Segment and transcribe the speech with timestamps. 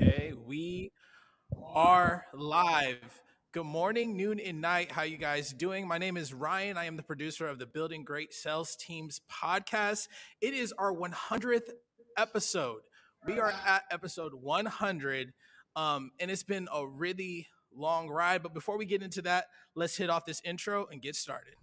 [0.00, 0.92] Okay, we
[1.74, 3.20] are live.
[3.52, 4.90] Good morning, noon, and night.
[4.90, 5.86] How you guys doing?
[5.86, 6.78] My name is Ryan.
[6.78, 10.08] I am the producer of the Building Great Sales Teams podcast.
[10.40, 11.68] It is our 100th
[12.16, 12.80] episode.
[13.26, 15.34] We are at episode 100,
[15.76, 18.42] um, and it's been a really long ride.
[18.42, 21.56] But before we get into that, let's hit off this intro and get started.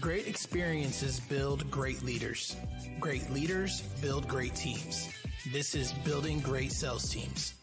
[0.00, 2.56] Great experiences build great leaders.
[2.98, 5.10] Great leaders build great teams.
[5.52, 7.54] This is Building Great Sales Teams.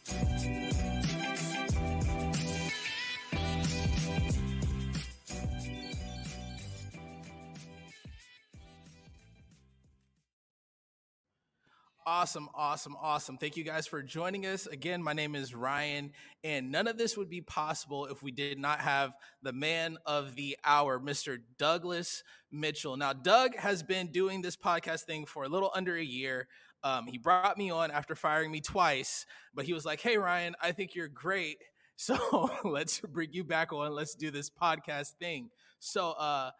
[12.09, 13.37] Awesome, awesome, awesome.
[13.37, 14.65] Thank you guys for joining us.
[14.65, 18.57] Again, my name is Ryan, and none of this would be possible if we did
[18.57, 19.11] not have
[19.43, 21.37] the man of the hour, Mr.
[21.57, 22.95] Douglas Mitchell.
[22.95, 26.47] Now, Doug has been doing this podcast thing for a little under a year.
[26.81, 30.55] Um, he brought me on after firing me twice, but he was like, Hey, Ryan,
[30.61, 31.57] I think you're great.
[31.99, 33.91] So let's bring you back on.
[33.91, 35.49] Let's do this podcast thing.
[35.79, 36.51] So, uh,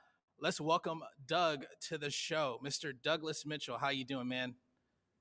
[0.42, 2.60] let's welcome Doug to the show.
[2.66, 2.92] Mr.
[3.04, 4.56] Douglas Mitchell, how you doing, man?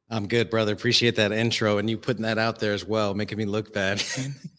[0.08, 0.72] I'm good, brother.
[0.72, 4.02] Appreciate that intro and you putting that out there as well, making me look bad.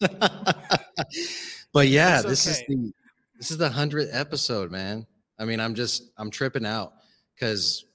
[1.72, 2.92] but yeah, this is the
[3.36, 5.06] this is the hundredth episode, man.
[5.38, 6.92] I mean, I'm just I'm tripping out
[7.34, 7.86] because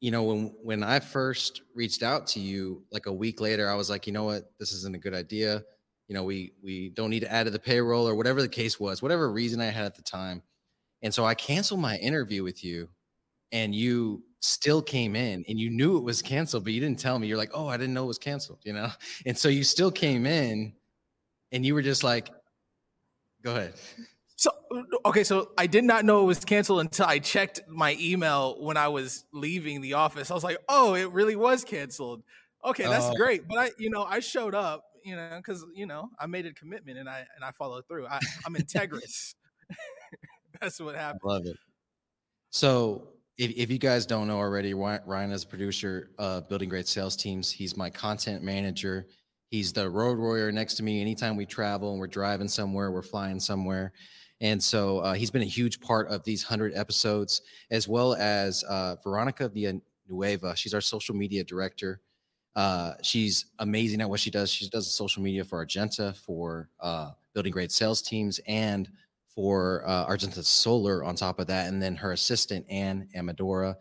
[0.00, 3.74] you know when when I first reached out to you, like a week later, I
[3.76, 5.62] was like, you know what, this isn't a good idea.
[6.08, 8.78] You know, we we don't need to add to the payroll or whatever the case
[8.78, 10.42] was, whatever reason I had at the time.
[11.00, 12.88] And so I canceled my interview with you,
[13.52, 17.18] and you still came in and you knew it was canceled, but you didn't tell
[17.18, 17.26] me.
[17.26, 18.90] You're like, oh, I didn't know it was canceled, you know?
[19.26, 20.74] And so you still came in
[21.50, 22.28] and you were just like,
[23.42, 23.74] go ahead.
[24.36, 24.50] So,
[25.06, 28.76] okay, so I did not know it was canceled until I checked my email when
[28.76, 30.30] I was leaving the office.
[30.30, 32.22] I was like, oh, it really was canceled.
[32.64, 33.48] Okay, that's uh, great.
[33.48, 36.52] But I, you know, I showed up, you know, because you know I made a
[36.52, 38.06] commitment and I and I followed through.
[38.06, 39.34] I, I'm integrous.
[40.60, 41.20] that's what happened.
[41.24, 41.56] Love it.
[42.50, 46.86] So if, if you guys don't know already, Ryan is a producer of Building Great
[46.86, 47.50] Sales Teams.
[47.50, 49.06] He's my content manager.
[49.48, 51.00] He's the road warrior next to me.
[51.00, 53.92] Anytime we travel and we're driving somewhere, we're flying somewhere.
[54.40, 58.62] And so uh, he's been a huge part of these 100 episodes, as well as
[58.64, 60.56] uh, Veronica Villanueva.
[60.56, 62.00] She's our social media director.
[62.54, 64.50] Uh, she's amazing at what she does.
[64.50, 68.88] She does social media for Argenta, for uh, Building Great Sales Teams, and
[69.34, 71.68] for uh, Argenta Solar on top of that.
[71.68, 73.74] And then her assistant, Anne Amadora,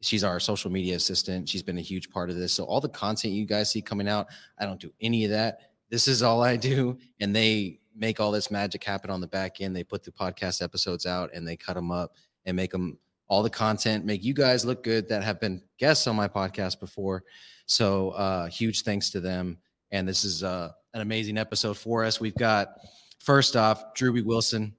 [0.00, 1.48] she's our social media assistant.
[1.48, 2.52] She's been a huge part of this.
[2.52, 4.26] So all the content you guys see coming out,
[4.58, 5.60] I don't do any of that.
[5.90, 6.98] This is all I do.
[7.20, 9.74] And they make all this magic happen on the back end.
[9.74, 12.14] They put the podcast episodes out and they cut them up
[12.44, 12.98] and make them
[13.28, 16.80] all the content, make you guys look good that have been guests on my podcast
[16.80, 17.24] before.
[17.66, 19.58] So uh, huge thanks to them.
[19.90, 22.20] And this is uh, an amazing episode for us.
[22.20, 22.68] We've got
[23.18, 24.74] first off, Drewbie Wilson,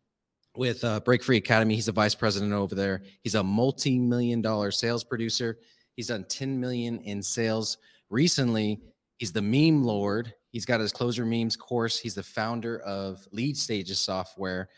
[0.56, 1.76] with uh, Break Free Academy.
[1.76, 3.04] He's a vice president over there.
[3.22, 5.58] He's a multi-million dollar sales producer.
[5.96, 7.78] He's done 10 million in sales
[8.10, 8.80] recently.
[9.18, 10.34] He's the meme lord.
[10.52, 12.00] He's got his closer memes course.
[12.00, 14.70] He's the founder of Lead Stages Software.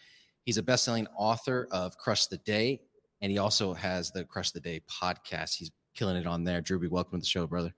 [0.43, 2.81] He's a best-selling author of Crush the Day,
[3.21, 5.55] and he also has the Crush the Day podcast.
[5.55, 6.61] He's killing it on there.
[6.61, 7.73] Drewbie, welcome to the show, brother.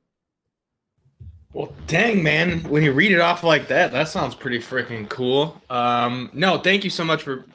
[1.52, 2.62] Well, dang, man.
[2.64, 5.62] When you read it off like that, that sounds pretty freaking cool.
[5.70, 7.46] Um, no, thank you so much for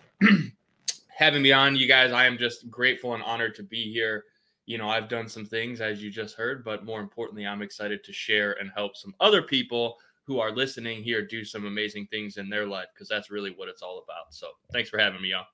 [1.18, 2.12] having me on, you guys.
[2.12, 4.24] I am just grateful and honored to be here.
[4.66, 8.04] You know, I've done some things as you just heard, but more importantly, I'm excited
[8.04, 9.96] to share and help some other people
[10.26, 13.68] who are listening here do some amazing things in their life because that's really what
[13.68, 14.32] it's all about.
[14.32, 15.44] So, thanks for having me on.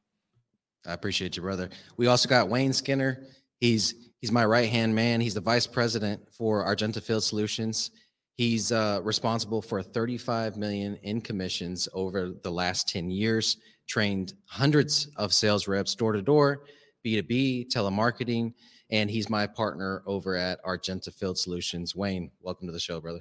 [0.87, 1.71] I appreciate you, brother.
[1.97, 3.25] We also got Wayne Skinner.
[3.61, 5.21] He's he's my right hand man.
[5.21, 7.91] He's the vice president for Argenta Field Solutions.
[8.37, 15.09] He's uh, responsible for 35 million in commissions over the last 10 years trained hundreds
[15.17, 16.65] of sales reps door to door,
[17.05, 18.53] B2B, telemarketing,
[18.91, 21.95] and he's my partner over at Argenta Field Solutions.
[21.95, 23.21] Wayne, welcome to the show, brother.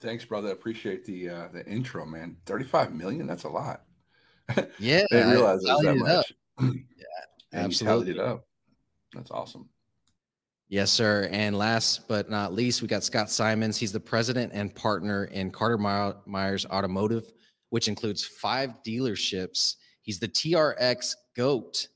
[0.00, 0.48] Thanks, brother.
[0.48, 2.36] I appreciate the uh, the intro, man.
[2.46, 3.82] 35 million, that's a lot.
[4.78, 5.04] Yeah.
[5.12, 6.32] I realize it was that much.
[6.98, 7.04] yeah,
[7.54, 8.12] absolutely.
[8.12, 8.46] it up.
[9.14, 9.68] That's awesome.
[10.68, 11.28] Yes, sir.
[11.30, 13.76] And last but not least, we got Scott Simons.
[13.76, 17.30] He's the president and partner in Carter Myers Automotive
[17.72, 19.76] which includes five dealerships.
[20.02, 21.88] He's the TRX GOAT,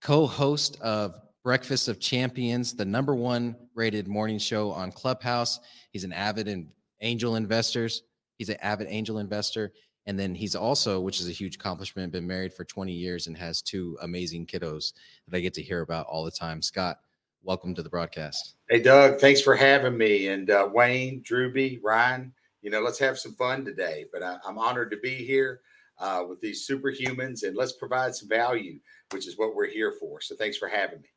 [0.00, 5.60] co host of Breakfast of Champions, the number one rated morning show on Clubhouse.
[5.90, 6.68] He's an avid and
[7.02, 8.04] angel investors.
[8.38, 9.74] He's an avid angel investor.
[10.06, 13.36] And then he's also, which is a huge accomplishment, been married for 20 years and
[13.36, 14.94] has two amazing kiddos
[15.26, 16.62] that I get to hear about all the time.
[16.62, 17.00] Scott,
[17.42, 18.54] welcome to the broadcast.
[18.70, 20.28] Hey, Doug, thanks for having me.
[20.28, 22.32] And uh, Wayne, Drewbie, Ryan,
[22.62, 24.06] you know, let's have some fun today.
[24.12, 25.60] But I, am honored to be here
[25.98, 28.78] uh, with these superhumans and let's provide some value,
[29.10, 30.20] which is what we're here for.
[30.20, 31.08] So thanks for having me.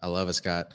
[0.00, 0.72] I love it, Scott.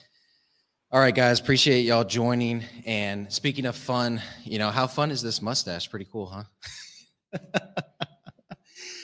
[0.92, 2.66] All right, guys, appreciate y'all joining.
[2.86, 5.90] And speaking of fun, you know, how fun is this mustache?
[5.90, 7.40] Pretty cool, huh?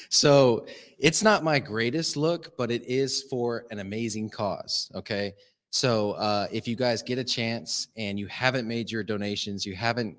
[0.10, 0.66] so
[1.00, 4.92] it's not my greatest look, but it is for an amazing cause.
[4.96, 5.34] Okay.
[5.70, 9.76] So uh, if you guys get a chance and you haven't made your donations, you
[9.76, 10.18] haven't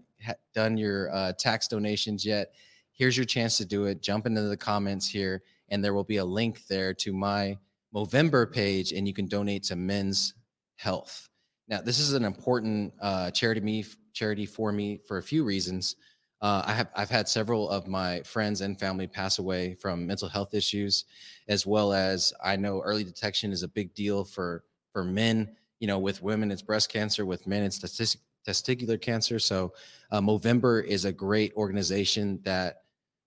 [0.54, 2.52] done your uh, tax donations yet,
[2.92, 4.02] here's your chance to do it.
[4.02, 7.56] Jump into the comments here, and there will be a link there to my
[7.94, 10.34] Movember page, and you can donate to Men's
[10.76, 11.28] Health.
[11.68, 15.96] Now, this is an important uh, charity me charity for me for a few reasons.
[16.40, 20.28] Uh, I have I've had several of my friends and family pass away from mental
[20.28, 21.04] health issues,
[21.48, 25.56] as well as I know early detection is a big deal for for men.
[25.80, 28.16] You know, with women it's breast cancer, with men it's testic-
[28.46, 29.38] testicular cancer.
[29.38, 29.72] So,
[30.10, 32.82] uh, Movember is a great organization that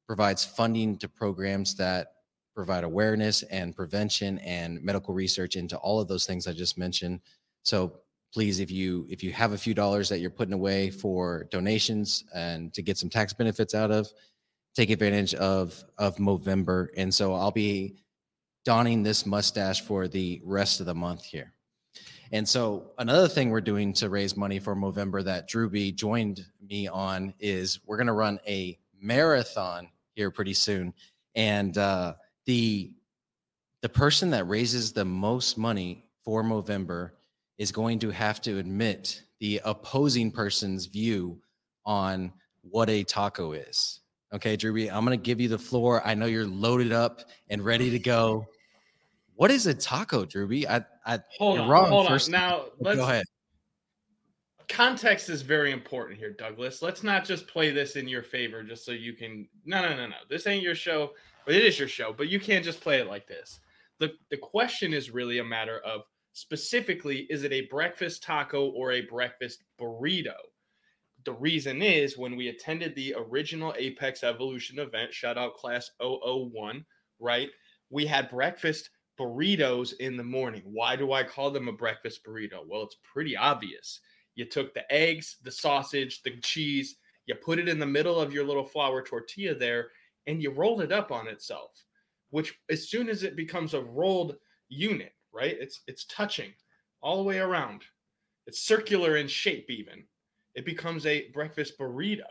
[0.08, 2.14] provides funding to programs that
[2.56, 7.22] provide awareness and prevention and medical research into all of those things I just mentioned.
[7.64, 8.02] So
[8.34, 12.24] please if you if you have a few dollars that you're putting away for donations
[12.34, 14.12] and to get some tax benefits out of
[14.76, 17.96] take advantage of of movember and so i'll be
[18.64, 21.54] donning this mustache for the rest of the month here
[22.32, 26.88] and so another thing we're doing to raise money for movember that Drewbie joined me
[26.88, 30.94] on is we're going to run a marathon here pretty soon
[31.36, 32.14] and uh,
[32.46, 32.92] the
[33.82, 37.12] the person that raises the most money for movember
[37.58, 41.40] is going to have to admit the opposing person's view
[41.86, 42.32] on
[42.62, 44.02] what a taco is.
[44.34, 46.02] Okay, Drewbie, I'm going to give you the floor.
[46.06, 48.46] I know you're loaded up and ready to go.
[49.36, 50.68] What is a taco, Drewbie?
[50.68, 51.90] I, I hold on, wrong.
[51.90, 52.28] hold first.
[52.28, 52.32] on.
[52.32, 53.26] Now, let's go ahead.
[54.70, 56.82] Context is very important here, Douglas.
[56.82, 59.48] Let's not just play this in your favor just so you can.
[59.66, 60.16] No, no, no, no.
[60.30, 61.12] This ain't your show.
[61.46, 63.60] But it is your show, but you can't just play it like this.
[63.98, 66.04] the The question is really a matter of
[66.34, 70.36] Specifically, is it a breakfast taco or a breakfast burrito?
[71.26, 76.86] The reason is when we attended the original Apex Evolution event, shout out class 001,
[77.20, 77.50] right?
[77.90, 78.90] We had breakfast
[79.20, 80.64] burritos in the morning.
[80.66, 82.66] Why do I call them a breakfast burrito?
[82.68, 84.00] Well, it's pretty obvious.
[84.36, 88.34] You took the eggs, the sausage, the cheese, you put it in the middle of
[88.34, 89.90] your little flour tortilla there,
[90.28, 91.84] and you rolled it up on itself,
[92.30, 94.36] which as soon as it becomes a rolled
[94.70, 95.56] unit, right?
[95.60, 96.52] It's it's touching
[97.02, 97.84] all the way around.
[98.48, 100.04] It's circular in shape even.
[100.56, 102.28] It becomes a breakfast burrito.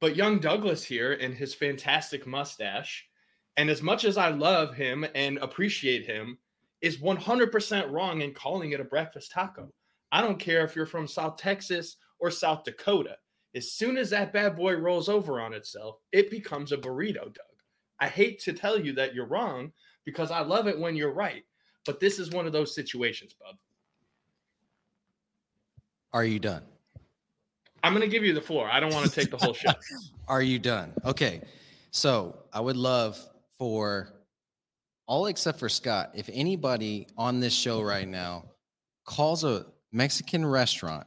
[0.00, 3.06] But young Douglas here and his fantastic mustache,
[3.56, 6.38] and as much as I love him and appreciate him,
[6.80, 9.72] is 100% wrong in calling it a breakfast taco.
[10.10, 13.16] I don't care if you're from South Texas or South Dakota.
[13.54, 17.36] As soon as that bad boy rolls over on itself, it becomes a burrito, Doug.
[18.00, 19.72] I hate to tell you that you're wrong
[20.04, 21.44] because I love it when you're right.
[21.84, 23.56] But this is one of those situations, bub.
[26.12, 26.62] Are you done?
[27.84, 28.68] I'm going to give you the floor.
[28.70, 29.72] I don't want to take the whole show.
[30.28, 30.92] Are you done?
[31.04, 31.40] Okay.
[31.90, 33.28] So I would love
[33.58, 34.08] for
[35.06, 37.88] all except for Scott, if anybody on this show mm-hmm.
[37.88, 38.44] right now
[39.04, 41.06] calls a Mexican restaurant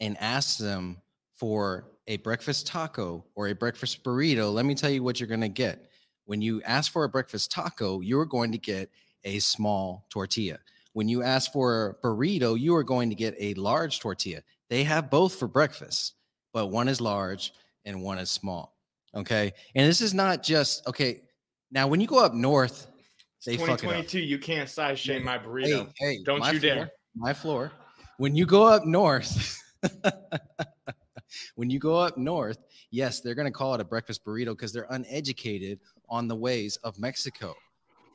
[0.00, 0.98] and asks them
[1.36, 5.40] for a breakfast taco or a breakfast burrito, let me tell you what you're going
[5.40, 5.88] to get.
[6.24, 8.90] When you ask for a breakfast taco, you're going to get
[9.24, 10.58] a small tortilla.
[10.92, 14.42] When you ask for a burrito, you are going to get a large tortilla.
[14.68, 16.14] They have both for breakfast,
[16.52, 17.52] but one is large
[17.84, 18.76] and one is small.
[19.14, 19.52] Okay.
[19.74, 21.22] And this is not just okay.
[21.70, 22.86] Now, when you go up north,
[23.46, 25.88] they 2022, you can't size shame my burrito.
[25.96, 26.90] Hey, hey don't you floor, dare.
[27.14, 27.72] My floor.
[28.18, 29.62] When you go up north,
[31.54, 32.58] when you go up north,
[32.90, 36.76] yes, they're going to call it a breakfast burrito because they're uneducated on the ways
[36.84, 37.54] of Mexico.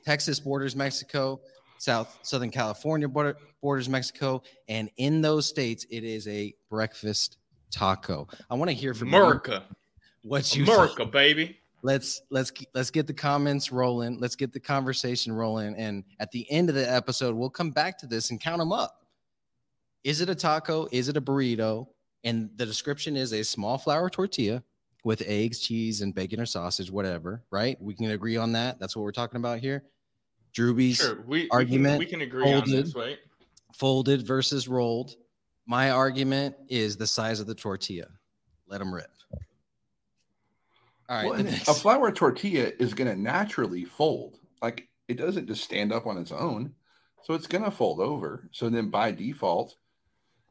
[0.06, 1.42] Texas borders Mexico,
[1.80, 7.38] South Southern California border, borders Mexico, and in those states, it is a breakfast
[7.72, 8.28] taco.
[8.50, 9.64] I want to hear from America.
[10.22, 11.58] You, what you America, baby.
[11.86, 14.20] Let's let's let's get the comments rolling.
[14.20, 18.00] Let's get the conversation rolling, and at the end of the episode, we'll come back
[18.00, 19.06] to this and count them up.
[20.04, 20.88] Is it a taco?
[20.92, 21.86] Is it a burrito?
[22.24, 24.64] And the description is a small flour tortilla
[25.04, 27.44] with eggs, cheese, and bacon or sausage, whatever.
[27.52, 27.80] Right?
[27.80, 28.80] We can agree on that.
[28.80, 29.84] That's what we're talking about here.
[30.56, 32.00] Drewbie's sure, we, argument.
[32.00, 33.20] We can, we can agree on this, right?
[33.76, 35.18] folded versus rolled.
[35.68, 38.08] My argument is the size of the tortilla.
[38.66, 39.12] Let them rip.
[41.10, 41.26] All right.
[41.26, 44.40] Well, the and next- a flour tortilla is going to naturally fold.
[44.62, 46.74] Like it doesn't just stand up on its own.
[47.24, 48.48] So it's going to fold over.
[48.52, 49.76] So then by default,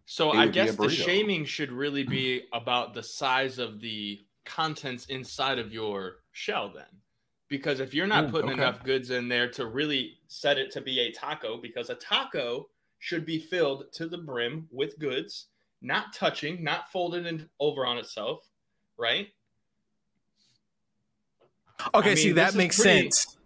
[0.07, 3.81] So I would be a guess the shaming should really be about the size of
[3.81, 6.85] the contents inside of your shell then.
[7.49, 8.61] Because if you're not Ooh, putting okay.
[8.61, 12.69] enough goods in there to really set it to be a taco, because a taco
[12.99, 15.47] should be filled to the brim with goods,
[15.81, 18.41] not touching, not folded and over on itself,
[18.99, 19.29] right?
[21.95, 23.37] Okay, I see that this is makes pretty- sense.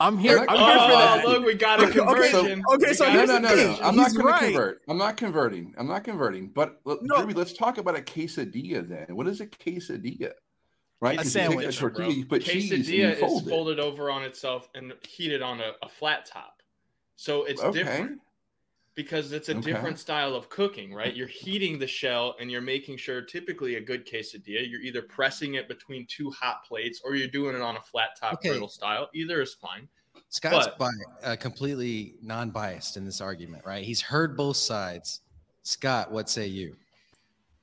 [0.00, 0.38] I'm here.
[0.48, 1.24] I'm here oh, for oh, that.
[1.28, 2.64] look, we got a Okay, conversion.
[2.72, 3.78] okay, We so got no, here's no, no, no.
[3.82, 4.38] I'm not going right.
[4.40, 4.82] to convert.
[4.88, 5.74] I'm not converting.
[5.78, 6.48] I'm not converting.
[6.48, 7.20] But let- No.
[7.20, 9.14] Ruby, let's talk about a quesadilla then.
[9.14, 10.32] What is a quesadilla?
[11.00, 11.14] Right?
[11.14, 13.50] A 'Cause you sandwich, a tortilla, you put cheese and Quesadilla is fold it.
[13.50, 16.62] folded over on itself and heated on a, a flat top.
[17.16, 17.78] So it's Okay.
[17.84, 18.20] different
[18.94, 19.60] because it's a Okay.
[19.72, 21.14] different style of cooking, right?
[21.16, 25.54] You're heating the shell and you're making sure typically a good quesadilla, you're either pressing
[25.54, 28.50] it between two hot plates or you're doing it on a flat top Okay.
[28.50, 29.08] griddle style.
[29.14, 29.88] Either is fine.
[30.28, 33.84] Scott's But- bi- uh, completely non-biased in this argument, right?
[33.84, 35.20] He's heard both sides.
[35.62, 36.76] Scott, what say you?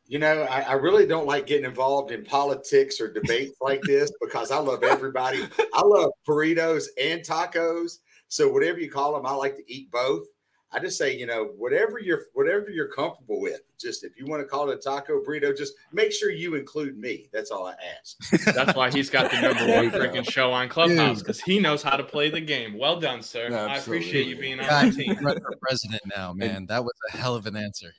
[0.07, 4.12] You know, I, I really don't like getting involved in politics or debates like this
[4.19, 5.48] because I love everybody.
[5.74, 8.00] I love burritos and tacos.
[8.29, 10.25] So whatever you call them, I like to eat both.
[10.71, 13.61] I just say, you know, whatever you're whatever you're comfortable with.
[13.79, 16.97] Just if you want to call it a taco burrito, just make sure you include
[16.97, 17.27] me.
[17.33, 18.45] That's all I ask.
[18.53, 21.81] That's why he's got the number one you freaking show on Clubhouse because he knows
[21.81, 22.77] how to play the game.
[22.77, 23.51] Well done, sir.
[23.51, 25.17] I appreciate you being on Guy, our team.
[25.23, 26.67] run for president now, man.
[26.67, 27.93] That was a hell of an answer.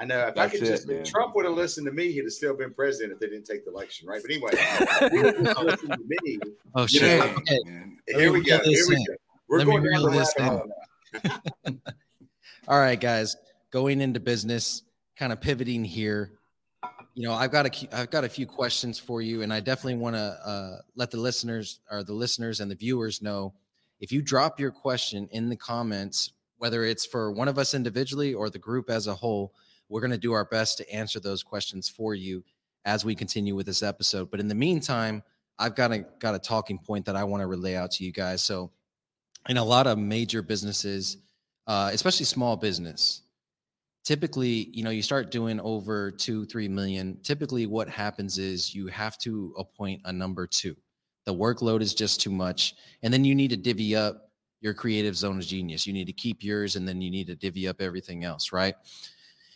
[0.00, 1.04] I know if I could it, just man.
[1.04, 3.64] Trump would have listened to me, he'd have still been president if they didn't take
[3.64, 4.20] the election, right?
[4.22, 6.38] But anyway, if he would have listened to me.
[6.74, 7.20] Oh shit!
[7.20, 8.58] know, Dang, Okay, Here we go.
[8.64, 9.14] Here we go.
[9.48, 10.58] We're Let me going down the reel this rabbit in.
[10.58, 11.92] hole now.
[12.66, 13.36] All right, guys,
[13.70, 14.82] going into business,
[15.18, 16.32] kind of pivoting here.
[17.14, 19.96] You know, I've got a I've got a few questions for you, and I definitely
[20.00, 23.52] want to uh, let the listeners or the listeners and the viewers know
[24.00, 28.32] if you drop your question in the comments, whether it's for one of us individually
[28.32, 29.52] or the group as a whole,
[29.90, 32.42] we're going to do our best to answer those questions for you
[32.86, 34.30] as we continue with this episode.
[34.30, 35.22] But in the meantime,
[35.58, 38.12] I've got a got a talking point that I want to relay out to you
[38.12, 38.42] guys.
[38.42, 38.70] So,
[39.50, 41.18] in a lot of major businesses,
[41.66, 43.22] uh, especially small business,
[44.04, 47.18] typically, you know, you start doing over two, three million.
[47.22, 50.76] Typically, what happens is you have to appoint a number two.
[51.24, 54.30] The workload is just too much, and then you need to divvy up
[54.60, 55.86] your creative zone of genius.
[55.86, 58.74] You need to keep yours, and then you need to divvy up everything else, right?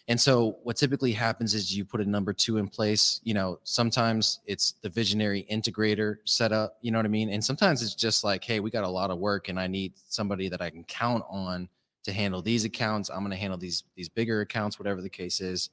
[0.08, 3.20] And so what typically happens is you put a number two in place.
[3.24, 7.28] You know, sometimes it's the visionary integrator setup, you know what I mean?
[7.28, 9.92] And sometimes it's just like, hey, we got a lot of work and I need
[10.08, 11.68] somebody that I can count on
[12.08, 13.10] to handle these accounts.
[13.10, 15.70] I'm going to handle these these bigger accounts, whatever the case is.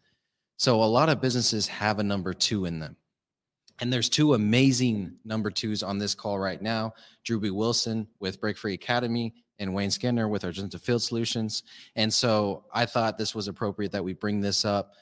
[0.58, 2.96] So a lot of businesses have a number two in them.
[3.80, 6.94] And there's two amazing number twos on this call right now.
[7.28, 7.52] Drewbie.
[7.52, 11.64] Wilson with Break Free Academy and Wayne Skinner with Argenta Field Solutions.
[11.96, 14.94] And so I thought this was appropriate that we bring this up.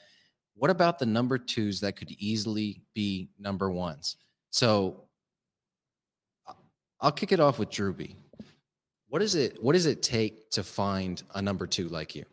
[0.54, 4.16] What about the number twos that could easily be number ones?
[4.50, 5.04] So
[6.46, 6.54] I-
[7.00, 8.16] I'll kick it off with Drewbie.
[9.14, 9.62] What is it?
[9.62, 12.24] What does it take to find a number two like you?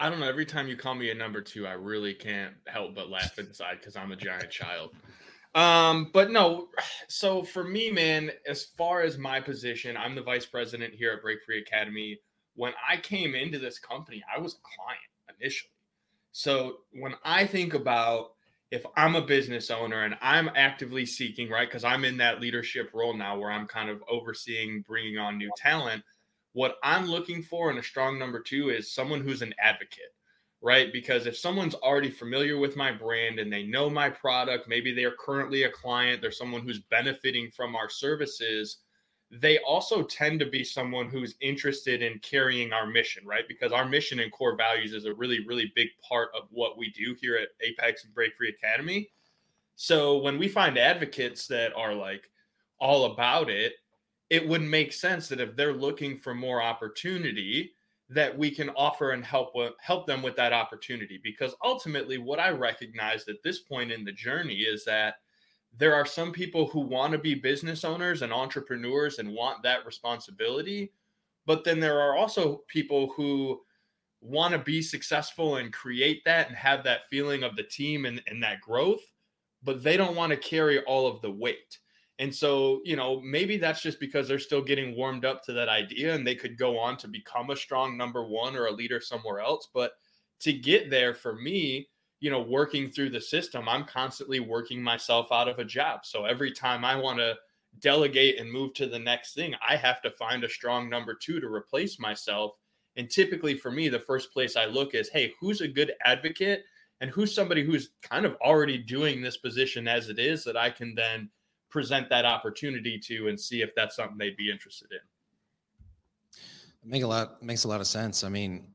[0.00, 0.28] I don't know.
[0.28, 3.76] Every time you call me a number two, I really can't help but laugh inside
[3.78, 4.90] because I'm a giant child.
[5.54, 6.66] Um, but no,
[7.08, 11.22] so for me, man, as far as my position, I'm the vice president here at
[11.22, 12.18] Break Free Academy.
[12.56, 15.70] When I came into this company, I was a client initially.
[16.32, 18.32] So when I think about
[18.70, 22.90] if I'm a business owner and I'm actively seeking, right, because I'm in that leadership
[22.92, 26.02] role now where I'm kind of overseeing bringing on new talent,
[26.52, 30.14] what I'm looking for in a strong number two is someone who's an advocate,
[30.62, 30.92] right?
[30.92, 35.14] Because if someone's already familiar with my brand and they know my product, maybe they're
[35.16, 38.78] currently a client, they're someone who's benefiting from our services,
[39.40, 43.46] they also tend to be someone who's interested in carrying our mission, right?
[43.48, 46.90] Because our mission and core values is a really, really big part of what we
[46.90, 49.10] do here at Apex and Break Free Academy.
[49.74, 52.30] So when we find advocates that are like
[52.78, 53.74] all about it,
[54.30, 57.72] it would make sense that if they're looking for more opportunity,
[58.08, 61.20] that we can offer and help help them with that opportunity.
[61.22, 65.16] Because ultimately, what I recognized at this point in the journey is that
[65.78, 69.84] there are some people who want to be business owners and entrepreneurs and want that
[69.84, 70.92] responsibility,
[71.44, 73.60] but then there are also people who
[74.20, 78.22] want to be successful and create that and have that feeling of the team and,
[78.26, 79.02] and that growth,
[79.62, 81.78] but they don't want to carry all of the weight.
[82.18, 85.68] And so, you know, maybe that's just because they're still getting warmed up to that
[85.68, 89.00] idea and they could go on to become a strong number one or a leader
[89.00, 89.68] somewhere else.
[89.74, 89.92] But
[90.40, 91.88] to get there for me,
[92.20, 96.00] you know, working through the system, I'm constantly working myself out of a job.
[96.04, 97.34] So every time I want to
[97.80, 101.40] delegate and move to the next thing, I have to find a strong number two
[101.40, 102.52] to replace myself.
[102.96, 106.64] And typically for me, the first place I look is, hey, who's a good advocate
[107.02, 110.70] and who's somebody who's kind of already doing this position as it is that I
[110.70, 111.28] can then
[111.68, 114.98] present that opportunity to and see if that's something they'd be interested in.
[116.82, 118.24] Make a lot makes a lot of sense.
[118.24, 118.68] I mean,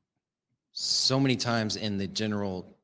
[0.74, 2.78] so many times in the general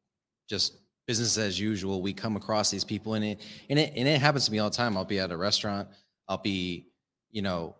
[0.48, 4.20] just business as usual, we come across these people and it and it and it
[4.20, 4.98] happens to me all the time.
[4.98, 5.88] I'll be at a restaurant,
[6.28, 6.88] I'll be,
[7.32, 7.76] you know,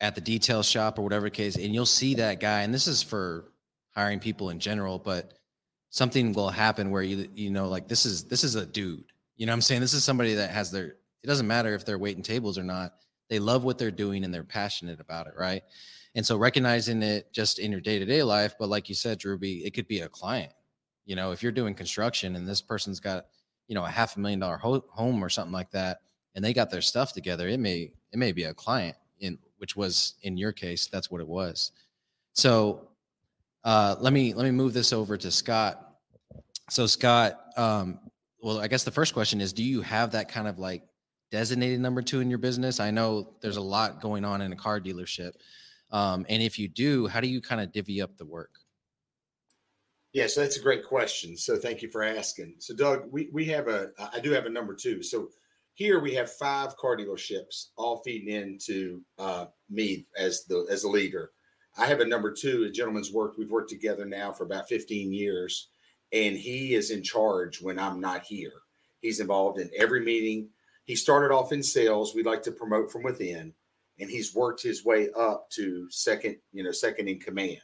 [0.00, 3.02] at the detail shop or whatever case, and you'll see that guy, and this is
[3.02, 3.52] for
[3.94, 5.34] hiring people in general, but
[5.90, 9.04] something will happen where you you know, like this is this is a dude.
[9.36, 9.80] You know I'm saying?
[9.80, 12.94] This is somebody that has their it doesn't matter if they're waiting tables or not.
[13.30, 15.62] They love what they're doing and they're passionate about it, right?
[16.14, 19.72] And so recognizing it just in your day-to-day life, but like you said, Drewbie, it
[19.72, 20.52] could be a client.
[21.04, 23.26] You know, if you're doing construction and this person's got,
[23.68, 26.00] you know, a half a million dollar ho- home or something like that,
[26.34, 29.76] and they got their stuff together, it may it may be a client in which
[29.76, 31.72] was in your case, that's what it was.
[32.32, 32.88] So
[33.64, 35.94] uh, let me let me move this over to Scott.
[36.70, 37.98] So Scott, um,
[38.40, 40.82] well, I guess the first question is, do you have that kind of like
[41.30, 42.78] designated number two in your business?
[42.80, 45.32] I know there's a lot going on in a car dealership.
[45.90, 48.50] Um, and if you do, how do you kind of divvy up the work?
[50.14, 51.36] Yeah, so that's a great question.
[51.36, 52.54] So thank you for asking.
[52.60, 55.02] So Doug, we we have a I do have a number two.
[55.02, 55.28] So
[55.74, 60.88] here we have five car dealerships all feeding into uh, me as the as the
[60.88, 61.32] leader.
[61.76, 63.38] I have a number two, a gentleman's worked.
[63.38, 65.70] We've worked together now for about 15 years,
[66.12, 68.52] and he is in charge when I'm not here.
[69.00, 70.48] He's involved in every meeting.
[70.84, 72.14] He started off in sales.
[72.14, 73.52] We like to promote from within,
[73.98, 77.58] and he's worked his way up to second, you know, second in command.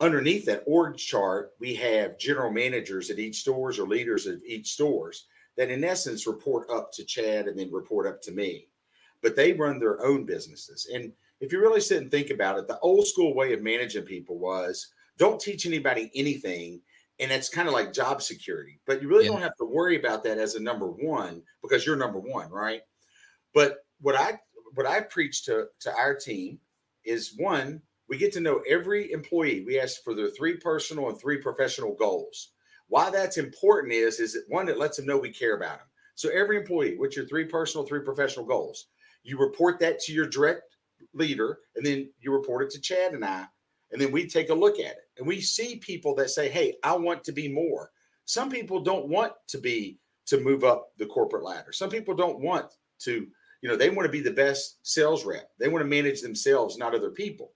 [0.00, 4.72] Underneath that org chart, we have general managers at each stores or leaders of each
[4.72, 8.68] stores that, in essence, report up to Chad and then report up to me.
[9.22, 10.88] But they run their own businesses.
[10.92, 14.04] And if you really sit and think about it, the old school way of managing
[14.04, 16.80] people was don't teach anybody anything
[17.20, 19.30] and it's kind of like job security but you really yeah.
[19.30, 22.82] don't have to worry about that as a number one because you're number one right
[23.52, 24.38] but what i
[24.74, 26.58] what i preach to to our team
[27.04, 29.64] is one we get to know every employee.
[29.66, 32.50] We ask for their three personal and three professional goals.
[32.88, 35.86] Why that's important is is that one that lets them know we care about them
[36.14, 38.86] so every employee what's your three personal three professional goals?
[39.22, 40.76] You report that to your direct
[41.12, 43.46] leader and then you report it to chad and i
[43.92, 45.08] and then we take a look at it.
[45.18, 47.90] And we see people that say hey i want to be more.
[48.26, 51.72] Some people don't want to be to move up the corporate ladder.
[51.72, 53.26] Some people don't want to
[53.60, 55.50] you know they want to be the best sales rep.
[55.58, 57.52] They want to manage themselves not other people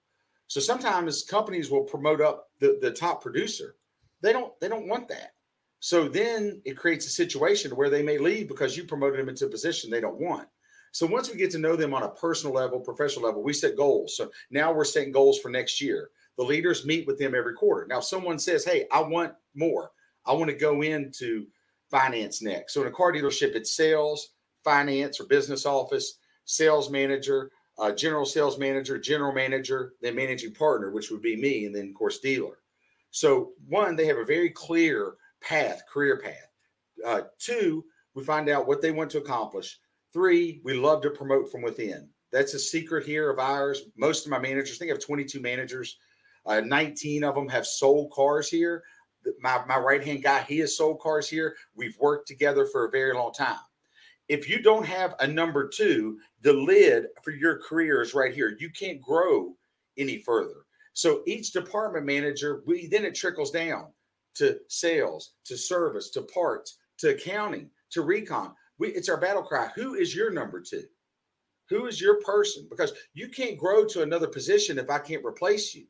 [0.48, 3.76] so sometimes companies will promote up the, the top producer
[4.20, 5.32] they don't they don't want that
[5.80, 9.46] so then it creates a situation where they may leave because you promoted them into
[9.46, 10.48] a position they don't want
[10.90, 13.76] so once we get to know them on a personal level professional level we set
[13.76, 17.52] goals so now we're setting goals for next year the leaders meet with them every
[17.52, 17.86] quarter.
[17.86, 19.90] Now, someone says, Hey, I want more.
[20.24, 21.46] I want to go into
[21.90, 22.72] finance next.
[22.72, 24.30] So in a car dealership, it's sales,
[24.62, 30.90] finance, or business office, sales manager, uh, general sales manager, general manager, then managing partner,
[30.90, 32.58] which would be me, and then, of course, dealer.
[33.10, 36.50] So, one, they have a very clear path, career path.
[37.04, 39.78] Uh, two, we find out what they want to accomplish.
[40.12, 42.08] Three, we love to promote from within.
[42.32, 43.82] That's a secret here of ours.
[43.96, 45.96] Most of my managers, I think I have 22 managers
[46.48, 48.82] uh, 19 of them have sold cars here.
[49.40, 51.54] My, my right hand guy, he has sold cars here.
[51.74, 53.58] We've worked together for a very long time.
[54.28, 58.56] If you don't have a number two, the lid for your career is right here.
[58.60, 59.54] You can't grow
[59.96, 60.66] any further.
[60.92, 63.86] So each department manager, we then it trickles down
[64.34, 68.52] to sales, to service, to parts, to accounting, to recon.
[68.78, 69.70] We, it's our battle cry.
[69.74, 70.84] Who is your number two?
[71.70, 72.66] Who is your person?
[72.70, 75.86] Because you can't grow to another position if I can't replace you.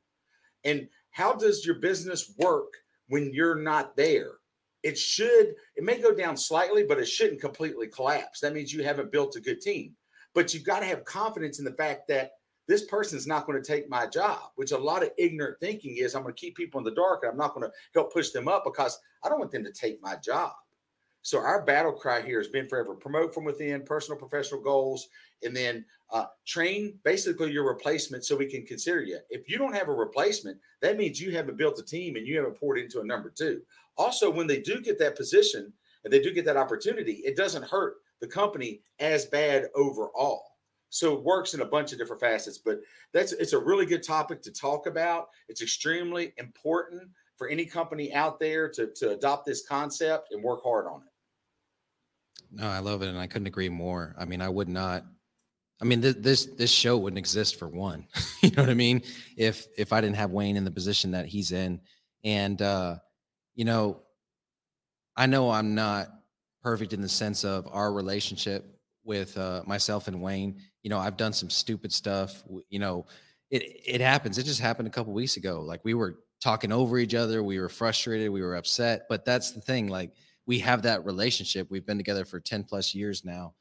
[0.65, 2.73] And how does your business work
[3.09, 4.38] when you're not there?
[4.83, 8.41] It should, it may go down slightly, but it shouldn't completely collapse.
[8.41, 9.95] That means you haven't built a good team.
[10.35, 12.33] But you've got to have confidence in the fact that
[12.69, 15.97] this person is not going to take my job, which a lot of ignorant thinking
[15.97, 18.13] is I'm going to keep people in the dark and I'm not going to help
[18.13, 20.53] push them up because I don't want them to take my job.
[21.23, 25.09] So our battle cry here has been forever promote from within, personal professional goals,
[25.43, 29.19] and then uh, train basically your replacement so we can consider you.
[29.29, 32.37] If you don't have a replacement, that means you haven't built a team and you
[32.37, 33.61] haven't poured into a number two.
[33.99, 35.73] Also, when they do get that position
[36.05, 40.45] and they do get that opportunity, it doesn't hurt the company as bad overall.
[40.91, 42.81] So it works in a bunch of different facets, but
[43.13, 45.29] that's it's a really good topic to talk about.
[45.49, 47.03] It's extremely important
[47.37, 51.13] for any company out there to, to adopt this concept and work hard on it.
[52.51, 54.15] No, I love it, and I couldn't agree more.
[54.19, 55.05] I mean, I would not.
[55.81, 58.07] I mean, th- this this show wouldn't exist for one.
[58.43, 59.03] you know what I mean?
[59.37, 61.81] If if I didn't have Wayne in the position that he's in,
[62.25, 62.97] and uh,
[63.59, 64.01] you know,
[65.17, 66.07] I know I'm not
[66.63, 70.61] perfect in the sense of our relationship with uh, myself and Wayne.
[70.85, 72.45] You know, I've done some stupid stuff.
[72.69, 73.07] You know,
[73.51, 74.39] it it happens.
[74.39, 75.61] It just happened a couple weeks ago.
[75.61, 77.43] Like we were talking over each other.
[77.43, 78.31] We were frustrated.
[78.31, 79.07] We were upset.
[79.09, 79.89] But that's the thing.
[79.89, 80.13] Like
[80.47, 81.67] we have that relationship.
[81.69, 83.55] We've been together for 10 plus years now.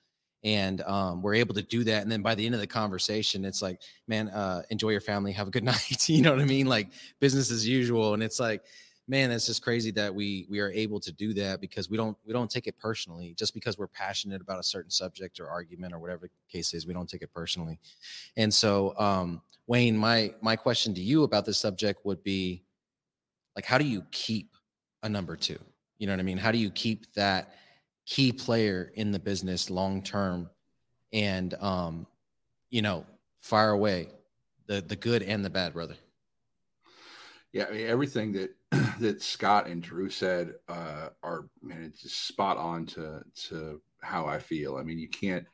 [0.43, 2.03] And um, we're able to do that.
[2.03, 5.31] And then by the end of the conversation, it's like, man, uh, enjoy your family.
[5.31, 6.07] Have a good night.
[6.07, 6.67] you know what I mean?
[6.67, 8.13] Like business as usual.
[8.13, 8.61] And it's like,
[9.07, 12.17] man, that's just crazy that we we are able to do that because we don't
[12.25, 13.33] we don't take it personally.
[13.37, 16.85] Just because we're passionate about a certain subject or argument or whatever the case is,
[16.85, 17.79] we don't take it personally.
[18.35, 22.63] And so, um, Wayne, my my question to you about this subject would be,
[23.57, 24.55] like how do you keep
[25.03, 25.59] a number two
[25.97, 27.55] you know what i mean how do you keep that
[28.05, 30.49] key player in the business long term
[31.11, 32.07] and um
[32.69, 33.05] you know
[33.41, 34.07] fire away
[34.67, 35.95] the the good and the bad brother
[37.51, 38.51] yeah I mean, everything that
[38.99, 44.25] that scott and drew said uh are man it's just spot on to to how
[44.25, 45.45] i feel i mean you can't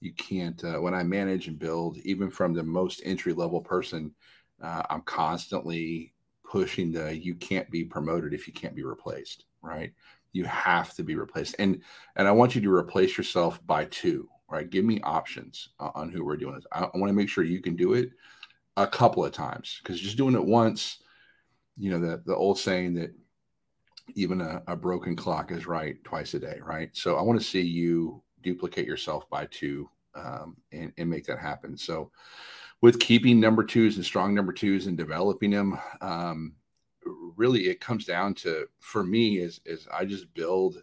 [0.00, 4.14] you can't uh, when i manage and build even from the most entry level person
[4.62, 6.14] uh, i'm constantly
[6.50, 9.92] pushing the you can't be promoted if you can't be replaced, right?
[10.32, 11.54] You have to be replaced.
[11.58, 11.82] And
[12.16, 14.68] and I want you to replace yourself by two, right?
[14.68, 16.66] Give me options on who we're doing this.
[16.72, 18.10] I, I want to make sure you can do it
[18.76, 20.98] a couple of times because just doing it once,
[21.80, 23.14] you know, the the old saying that
[24.14, 26.90] even a, a broken clock is right twice a day, right?
[26.92, 31.38] So I want to see you duplicate yourself by two um, and, and make that
[31.38, 31.76] happen.
[31.76, 32.10] So
[32.82, 36.54] with keeping number twos and strong number twos and developing them, um,
[37.36, 40.82] really it comes down to for me is is I just build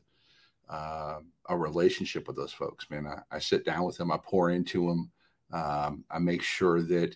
[0.69, 2.89] uh, a relationship with those folks.
[2.89, 5.11] Man, I, I, sit down with them, I pour into them,
[5.53, 7.15] um, I make sure that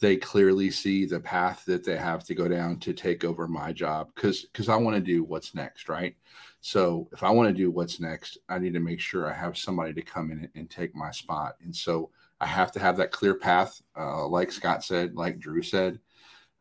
[0.00, 3.72] they clearly see the path that they have to go down to take over my
[3.72, 6.16] job because because I want to do what's next, right?
[6.62, 9.58] So if I want to do what's next, I need to make sure I have
[9.58, 11.56] somebody to come in and take my spot.
[11.62, 12.10] And so
[12.40, 16.00] I have to have that clear path, uh, like Scott said, like Drew said,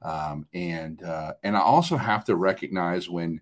[0.01, 3.39] um, and uh, and I also have to recognize when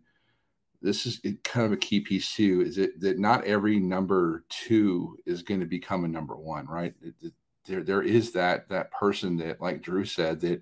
[0.82, 5.18] this is kind of a key piece too, is it that not every number two
[5.26, 6.94] is going to become a number one, right?
[7.02, 7.34] It, it,
[7.68, 10.62] there there is that that person that, like Drew said, that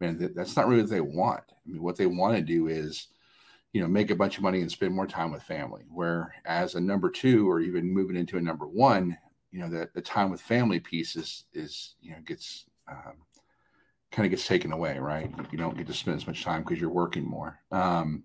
[0.00, 1.44] man, that, that's not really what they want.
[1.50, 3.08] I mean, what they want to do is
[3.72, 5.82] you know make a bunch of money and spend more time with family.
[5.90, 9.16] Whereas a number two or even moving into a number one
[9.56, 13.14] you know that the time with family piece is is you know gets um,
[14.10, 15.32] kind of gets taken away right?
[15.50, 17.58] You don't get to spend as much time because you're working more.
[17.72, 18.24] Um,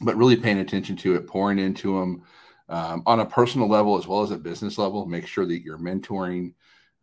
[0.00, 2.22] but really paying attention to it pouring into them
[2.68, 5.78] um, on a personal level as well as a business level make sure that you're
[5.78, 6.54] mentoring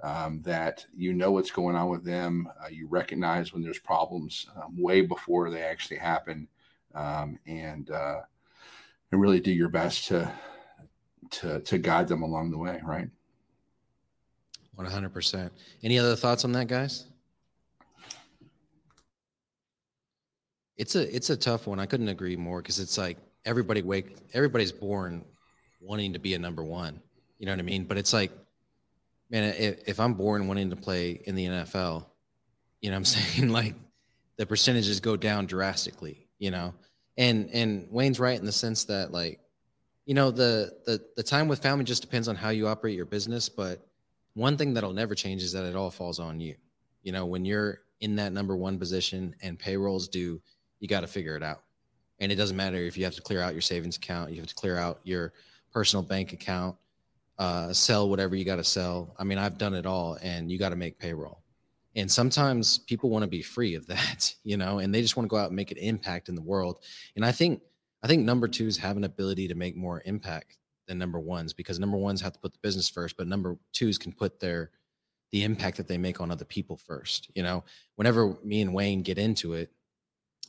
[0.02, 4.48] um, that you know what's going on with them uh, you recognize when there's problems
[4.56, 6.48] um, way before they actually happen
[6.96, 8.22] um, and uh,
[9.12, 10.32] and really do your best to
[11.30, 13.10] to to guide them along the way right
[14.80, 15.50] 100%.
[15.84, 17.06] Any other thoughts on that, guys?
[20.78, 21.78] It's a it's a tough one.
[21.78, 25.26] I couldn't agree more because it's like everybody wake everybody's born
[25.82, 27.02] wanting to be a number one.
[27.38, 27.84] You know what I mean?
[27.84, 28.32] But it's like,
[29.30, 32.06] man, if, if I'm born wanting to play in the NFL,
[32.82, 33.50] you know what I'm saying?
[33.50, 33.76] Like
[34.38, 36.74] the percentages go down drastically, you know?
[37.18, 39.40] And and Wayne's right in the sense that like,
[40.06, 43.06] you know, the the the time with family just depends on how you operate your
[43.06, 43.86] business, but
[44.36, 46.56] one thing that'll never change is that it all falls on you.
[47.04, 50.42] You know, when you're in that number one position and payrolls due,
[50.80, 51.64] you got to figure it out.
[52.20, 54.48] And it doesn't matter if you have to clear out your savings account, you have
[54.48, 55.34] to clear out your
[55.72, 56.76] personal bank account,
[57.40, 59.16] uh, sell whatever you got to sell.
[59.18, 61.42] I mean, I've done it all, and you got to make payroll.
[61.96, 65.26] And sometimes people want to be free of that, you know, and they just want
[65.26, 66.84] to go out and make an impact in the world.
[67.16, 67.62] And I think
[68.04, 71.80] I think number twos have an ability to make more impact than number ones because
[71.80, 74.72] number ones have to put the business first, but number twos can put their
[75.32, 77.30] the impact that they make on other people first.
[77.36, 77.64] You know,
[77.96, 79.72] whenever me and Wayne get into it,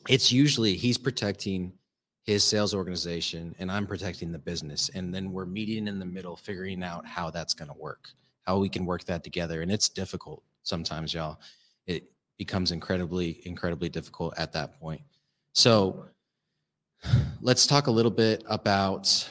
[0.09, 1.73] it's usually he's protecting
[2.31, 4.89] his sales organization and I'm protecting the business.
[4.95, 8.09] And then we're meeting in the middle, figuring out how that's going to work,
[8.47, 9.63] how we can work that together.
[9.63, 11.41] And it's difficult sometimes, y'all.
[11.89, 12.05] It
[12.39, 15.01] becomes incredibly, incredibly difficult at that point.
[15.55, 16.05] So
[17.41, 19.29] let's talk a little bit about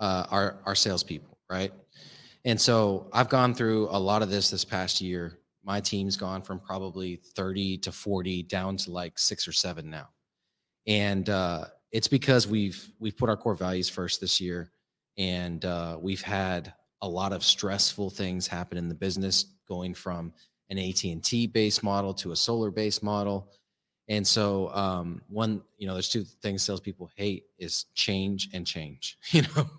[0.00, 1.72] uh, our our salespeople, right?
[2.44, 5.38] And so I've gone through a lot of this this past year.
[5.62, 10.08] My team's gone from probably 30 to 40 down to like six or seven now.
[10.86, 14.72] And uh, it's because we've we've put our core values first this year,
[15.16, 20.32] and uh, we've had a lot of stressful things happen in the business, going from
[20.70, 23.50] an AT and T based model to a solar based model.
[24.08, 29.16] And so, um, one, you know, there's two things salespeople hate is change and change,
[29.30, 29.70] you know.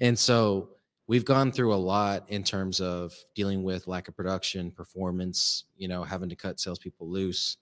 [0.00, 0.70] And so,
[1.08, 5.88] we've gone through a lot in terms of dealing with lack of production, performance, you
[5.88, 7.56] know, having to cut salespeople loose.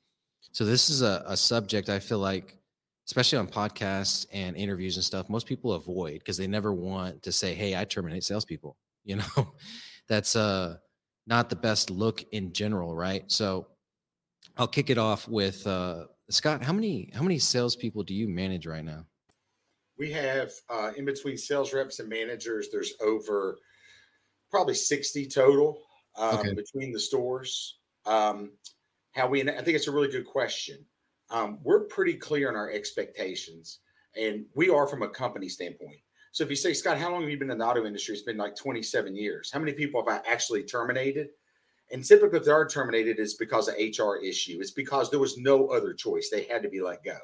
[0.52, 2.58] So this is a, a subject I feel like
[3.06, 7.32] especially on podcasts and interviews and stuff, most people avoid because they never want to
[7.32, 8.76] say, "Hey, I terminate salespeople."
[9.08, 9.54] You know,
[10.08, 10.78] that's uh
[11.28, 13.22] not the best look in general, right?
[13.30, 13.68] So,
[14.56, 16.60] I'll kick it off with uh, Scott.
[16.64, 19.06] How many how many salespeople do you manage right now?
[19.96, 22.66] We have uh, in between sales reps and managers.
[22.72, 23.58] There's over
[24.50, 25.82] probably sixty total
[26.18, 26.52] um, okay.
[26.52, 27.78] between the stores.
[28.06, 28.54] Um,
[29.14, 29.42] how we?
[29.42, 30.84] I think it's a really good question
[31.30, 33.80] um, we're pretty clear on our expectations,
[34.16, 35.98] and we are from a company standpoint.
[36.32, 38.14] So if you say, Scott, how long have you been in the auto industry?
[38.14, 39.50] It's been like 27 years.
[39.50, 41.28] How many people have I actually terminated?
[41.92, 44.58] And typically, if they are terminated, it's because of HR issue.
[44.60, 46.28] It's because there was no other choice.
[46.28, 47.16] They had to be let go.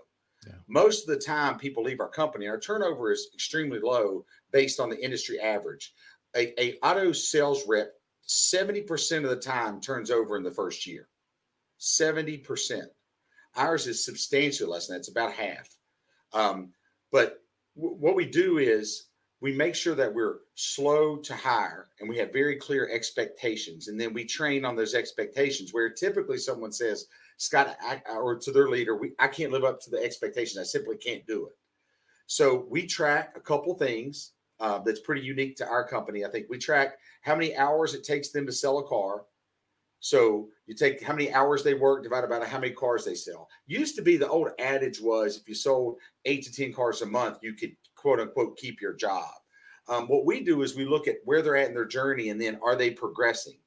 [0.47, 0.55] Yeah.
[0.69, 2.49] Most of the time, people leave our company.
[2.49, 5.93] Our turnover is extremely low based on the industry average.
[6.35, 7.93] A, a auto sales rep,
[8.27, 11.09] 70% of the time turns over in the first year.
[11.81, 12.85] 70%.
[13.57, 15.01] Ours is substantially less than that.
[15.01, 15.69] It's about half.
[16.33, 16.73] Um,
[17.11, 17.43] but
[17.77, 19.09] w- what we do is
[19.41, 23.89] we make sure that we're slow to hire and we have very clear expectations.
[23.89, 27.07] And then we train on those expectations where typically someone says,
[27.39, 30.59] Scott, I, or to their leader, we, I can't live up to the expectations.
[30.59, 31.57] I simply can't do it.
[32.27, 36.25] So we track a couple things uh, that's pretty unique to our company.
[36.25, 39.25] I think we track how many hours it takes them to sell a car.
[40.03, 43.49] So you take how many hours they work divided by how many cars they sell.
[43.69, 47.07] Used to be the old adage was if you sold eight to 10 cars a
[47.07, 49.31] month, you could quote unquote keep your job.
[49.89, 52.41] Um, what we do is we look at where they're at in their journey and
[52.41, 53.59] then are they progressing?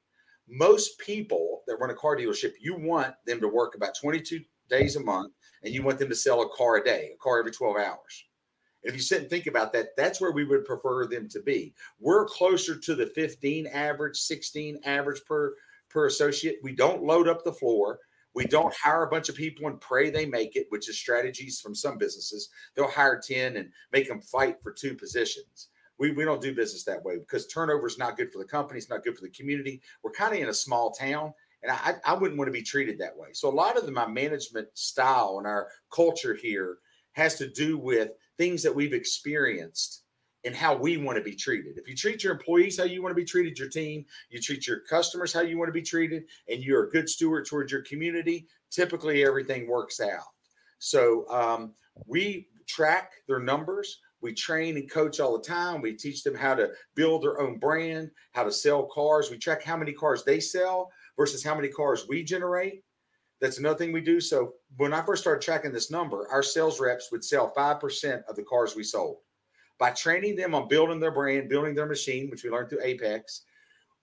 [0.46, 4.96] Most people that run a car dealership, you want them to work about 22 days
[4.96, 7.50] a month and you want them to sell a car a day, a car every
[7.50, 8.26] 12 hours.
[8.82, 11.74] If you sit and think about that, that's where we would prefer them to be.
[11.98, 15.54] We're closer to the 15 average, 16 average per
[15.96, 16.58] per associate.
[16.62, 18.00] We don't load up the floor.
[18.34, 21.58] We don't hire a bunch of people and pray they make it, which is strategies
[21.58, 22.50] from some businesses.
[22.74, 25.68] They'll hire 10 and make them fight for two positions.
[25.98, 28.76] We, we don't do business that way because turnover is not good for the company.
[28.76, 29.80] It's not good for the community.
[30.04, 31.32] We're kind of in a small town
[31.62, 33.28] and I, I wouldn't want to be treated that way.
[33.32, 36.76] So a lot of the, my management style and our culture here
[37.12, 40.02] has to do with things that we've experienced
[40.44, 41.76] and how we want to be treated.
[41.76, 44.66] If you treat your employees how you want to be treated, your team, you treat
[44.66, 47.82] your customers how you want to be treated, and you're a good steward towards your
[47.82, 50.24] community, typically everything works out.
[50.78, 51.74] So um,
[52.06, 54.00] we track their numbers.
[54.20, 55.80] We train and coach all the time.
[55.80, 59.30] We teach them how to build their own brand, how to sell cars.
[59.30, 62.82] We track how many cars they sell versus how many cars we generate.
[63.40, 64.20] That's another thing we do.
[64.20, 68.36] So when I first started tracking this number, our sales reps would sell 5% of
[68.36, 69.18] the cars we sold
[69.78, 73.42] by training them on building their brand, building their machine, which we learned through Apex.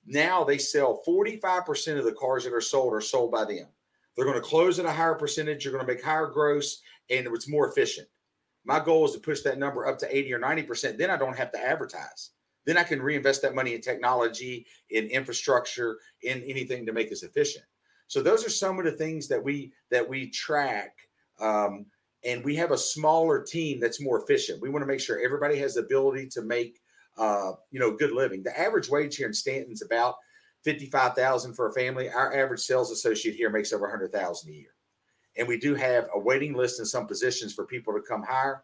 [0.06, 3.68] Now they sell 45% of the cars that are sold are sold by them.
[4.16, 5.64] They're going to close at a higher percentage.
[5.64, 8.08] You're going to make higher gross and it's more efficient.
[8.66, 10.98] My goal is to push that number up to 80 or 90%.
[10.98, 12.32] Then I don't have to advertise.
[12.66, 17.24] Then I can reinvest that money in technology, in infrastructure, in anything to make us
[17.24, 17.66] efficient.
[18.08, 20.96] So those are some of the things that we that we track
[21.40, 21.86] um,
[22.26, 24.62] and we have a smaller team that's more efficient.
[24.62, 26.80] We want to make sure everybody has the ability to make
[27.18, 28.44] uh, you know good living.
[28.44, 30.16] The average wage here in Staunton's about
[30.64, 32.10] fifty-five thousand for a family.
[32.10, 34.74] Our average sales associate here makes over a hundred thousand a year,
[35.38, 38.64] and we do have a waiting list in some positions for people to come hire,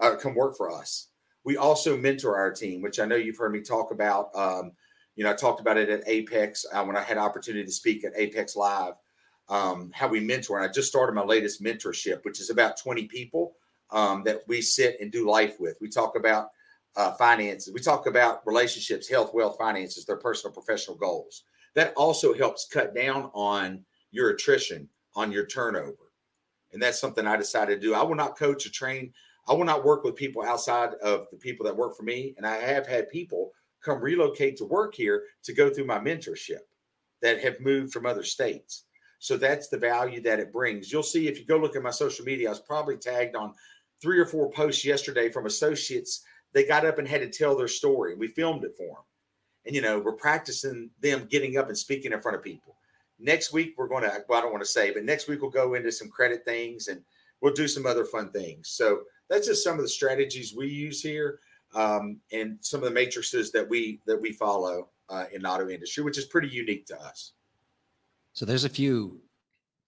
[0.00, 1.08] uh, come work for us.
[1.44, 4.34] We also mentor our team, which I know you've heard me talk about.
[4.34, 4.72] Um,
[5.16, 8.04] you know, I talked about it at Apex uh, when I had opportunity to speak
[8.04, 8.94] at Apex Live
[9.48, 10.58] um, how we mentor.
[10.58, 13.54] And I just started my latest mentorship, which is about 20 people
[13.90, 15.78] um, that we sit and do life with.
[15.80, 16.50] We talk about
[16.96, 21.44] uh, finances, we talk about relationships, health, wealth, finances, their personal, professional goals.
[21.74, 26.12] That also helps cut down on your attrition, on your turnover.
[26.72, 27.94] And that's something I decided to do.
[27.94, 29.12] I will not coach or train.
[29.48, 32.34] I will not work with people outside of the people that work for me.
[32.36, 36.60] And I have had people come relocate to work here to go through my mentorship
[37.22, 38.84] that have moved from other states.
[39.18, 40.92] So that's the value that it brings.
[40.92, 43.54] You'll see if you go look at my social media, I was probably tagged on
[44.00, 46.22] three or four posts yesterday from associates.
[46.52, 48.14] They got up and had to tell their story.
[48.14, 49.04] We filmed it for them.
[49.66, 52.76] and you know we're practicing them getting up and speaking in front of people.
[53.18, 55.50] Next week we're going to well I don't want to say, but next week we'll
[55.50, 57.02] go into some credit things and
[57.40, 58.70] we'll do some other fun things.
[58.70, 61.40] So that's just some of the strategies we use here
[61.74, 66.04] um, and some of the matrices that we that we follow uh, in auto industry,
[66.04, 67.32] which is pretty unique to us.
[68.38, 69.20] So there's a few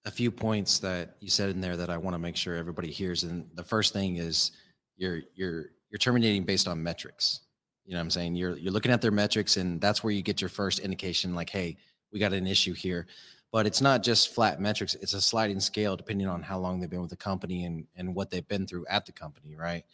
[0.06, 2.90] a few points that you said in there that I want to make sure everybody
[2.90, 3.22] hears.
[3.22, 4.50] And the first thing is
[4.96, 7.42] you're you're you're terminating based on metrics.
[7.84, 8.34] You know what I'm saying?
[8.34, 11.48] You're you're looking at their metrics and that's where you get your first indication like,
[11.48, 11.76] hey,
[12.12, 13.06] we got an issue here.
[13.52, 16.90] But it's not just flat metrics, it's a sliding scale depending on how long they've
[16.90, 19.84] been with the company and and what they've been through at the company, right?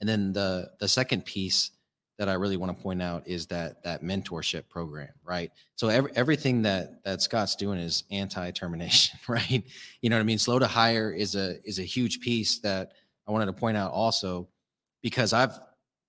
[0.00, 1.72] And then the the second piece
[2.18, 5.50] that I really want to point out is that that mentorship program, right?
[5.74, 9.62] So every, everything that that Scott's doing is anti-termination, right?
[10.00, 10.38] You know what I mean?
[10.38, 12.92] Slow to hire is a is a huge piece that
[13.28, 14.48] I wanted to point out also
[15.02, 15.58] because I've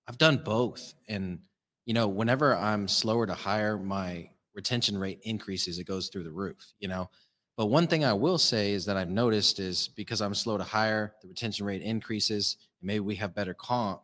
[0.06, 1.40] I've done both, and
[1.84, 5.78] you know, whenever I'm slower to hire, my retention rate increases.
[5.78, 7.08] It goes through the roof, you know.
[7.56, 10.64] But one thing I will say is that I've noticed is because I'm slow to
[10.64, 12.56] hire, the retention rate increases.
[12.80, 14.00] and Maybe we have better comp.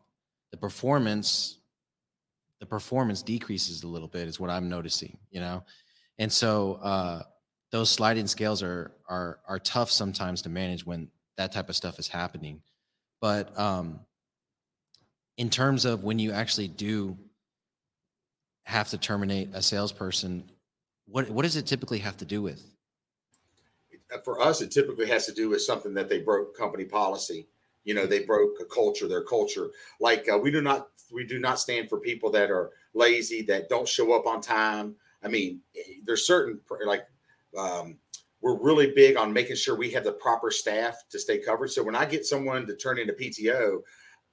[0.50, 1.58] The performance
[2.64, 5.62] the performance decreases a little bit is what i'm noticing you know?
[6.18, 7.22] And so uh
[7.70, 11.98] those sliding scales are are are tough sometimes to manage when that type of stuff
[11.98, 12.62] is happening.
[13.20, 14.00] But um
[15.36, 17.18] in terms of when you actually do
[18.64, 20.44] have to terminate a salesperson
[21.04, 22.64] what what does it typically have to do with?
[24.24, 27.46] For us it typically has to do with something that they broke company policy
[27.84, 29.70] you know they broke a culture their culture.
[30.00, 33.68] Like uh, we do not we do not stand for people that are lazy that
[33.68, 34.96] don't show up on time.
[35.22, 35.60] I mean
[36.04, 37.06] there's certain like
[37.56, 37.98] um,
[38.40, 41.70] we're really big on making sure we have the proper staff to stay covered.
[41.70, 43.80] So when i get someone to turn into pto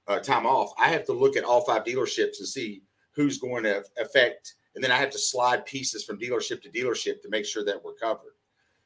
[0.08, 3.62] uh, time off i have to look at all five dealerships and see who's going
[3.62, 7.46] to affect and then i have to slide pieces from dealership to dealership to make
[7.46, 8.34] sure that we're covered.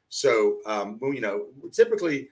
[0.09, 2.29] So um, well, you know typically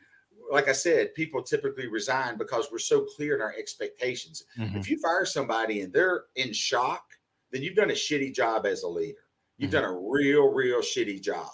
[0.51, 4.45] like I said, people typically resign because we're so clear in our expectations.
[4.59, 4.77] Mm-hmm.
[4.77, 7.05] If you fire somebody and they're in shock,
[7.51, 9.19] then you've done a shitty job as a leader.
[9.59, 9.83] You've mm-hmm.
[9.83, 11.51] done a real, real shitty job.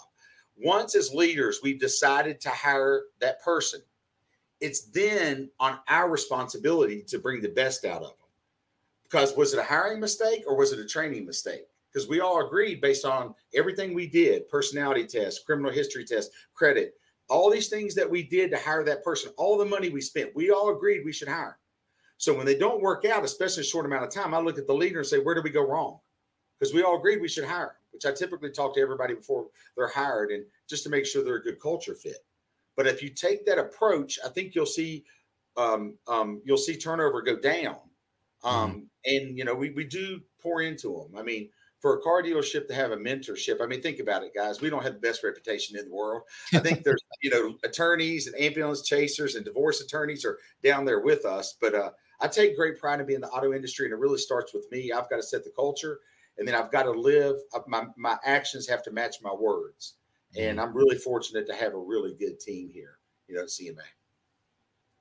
[0.57, 3.81] Once, as leaders, we've decided to hire that person,
[4.59, 8.17] it's then on our responsibility to bring the best out of them.
[9.03, 11.65] Because was it a hiring mistake or was it a training mistake?
[11.91, 16.93] Because we all agreed based on everything we did personality test, criminal history test, credit
[17.31, 20.35] all these things that we did to hire that person, all the money we spent,
[20.35, 21.57] we all agreed we should hire.
[22.17, 24.67] So when they don't work out, especially a short amount of time, I look at
[24.67, 25.99] the leader and say, where did we go wrong?
[26.59, 29.87] Because we all agreed we should hire, which I typically talk to everybody before they're
[29.87, 32.17] hired and just to make sure they're a good culture fit.
[32.75, 35.03] But if you take that approach, I think you'll see
[35.57, 37.77] um, um, you'll see turnover go down.
[38.43, 38.79] Um, mm-hmm.
[39.05, 41.19] And you know, we we do pour into them.
[41.19, 41.49] I mean,
[41.81, 44.61] for a car dealership to have a mentorship, I mean, think about it, guys.
[44.61, 46.21] We don't have the best reputation in the world.
[46.53, 50.99] I think there's, you know, attorneys and ambulance chasers and divorce attorneys are down there
[50.99, 51.57] with us.
[51.59, 51.89] But uh,
[52.21, 54.67] I take great pride in being in the auto industry, and it really starts with
[54.71, 54.91] me.
[54.91, 55.99] I've got to set the culture,
[56.37, 57.37] and then I've got to live.
[57.53, 59.95] Uh, my my actions have to match my words,
[60.37, 60.67] and mm-hmm.
[60.67, 63.81] I'm really fortunate to have a really good team here, you know, at CMA.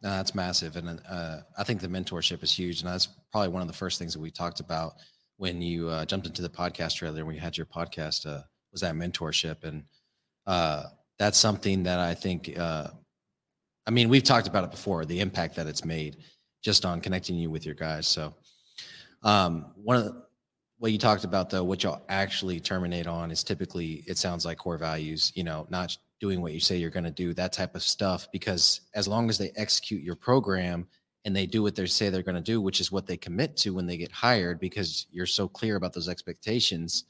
[0.03, 3.61] No, that's massive, and uh, I think the mentorship is huge, and that's probably one
[3.61, 4.95] of the first things that we talked about
[5.41, 8.83] when you uh, jumped into the podcast trailer when you had your podcast uh, was
[8.83, 9.65] that mentorship?
[9.65, 9.85] And
[10.47, 10.85] uh,
[11.19, 12.89] that's something that i think uh,
[13.87, 16.17] i mean we've talked about it before the impact that it's made
[16.63, 18.07] just on connecting you with your guys.
[18.07, 18.35] So
[19.23, 20.23] um, one of the,
[20.79, 24.57] what you talked about though what you'll actually terminate on is typically it sounds like
[24.57, 27.75] core values you know not doing what you say you're going to do that type
[27.75, 30.87] of stuff because as long as they execute your program
[31.25, 33.57] and they do what they say they're going to do, which is what they commit
[33.59, 37.05] to when they get hired, because you're so clear about those expectations,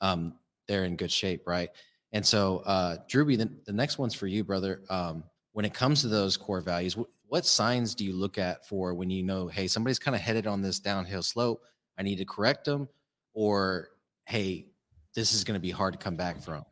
[0.00, 0.34] um,
[0.68, 1.70] they're in good shape, right?
[2.12, 4.82] And so, uh, Drewbie, the, the next one's for you, brother.
[4.88, 8.66] Um, when it comes to those core values, w- what signs do you look at
[8.68, 11.62] for when you know, hey, somebody's kind of headed on this downhill slope?
[11.98, 12.88] I need to correct them,
[13.34, 13.88] or
[14.26, 14.66] hey,
[15.14, 16.64] this is going to be hard to come back from.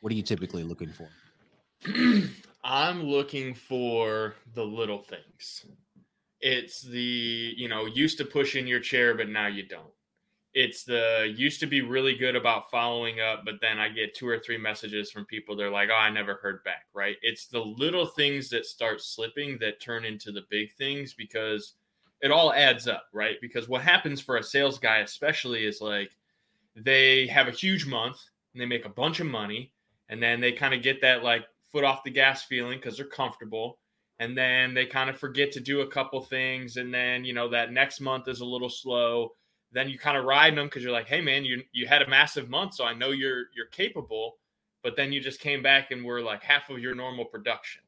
[0.00, 1.08] What are you typically looking for?
[2.64, 5.64] I'm looking for the little things.
[6.40, 9.92] It's the, you know, used to push in your chair, but now you don't.
[10.52, 14.26] It's the used to be really good about following up, but then I get two
[14.26, 15.54] or three messages from people.
[15.54, 17.16] They're like, oh, I never heard back, right?
[17.22, 21.74] It's the little things that start slipping that turn into the big things because
[22.20, 23.36] it all adds up, right?
[23.40, 26.16] Because what happens for a sales guy, especially, is like
[26.74, 28.18] they have a huge month
[28.52, 29.72] and they make a bunch of money,
[30.08, 33.06] and then they kind of get that like foot off the gas feeling because they're
[33.06, 33.78] comfortable
[34.20, 37.48] and then they kind of forget to do a couple things and then you know
[37.48, 39.32] that next month is a little slow
[39.72, 42.08] then you kind of riding them because you're like, hey man, you you had a
[42.08, 44.36] massive month, so I know you're you're capable,
[44.82, 47.82] but then you just came back and were like half of your normal production.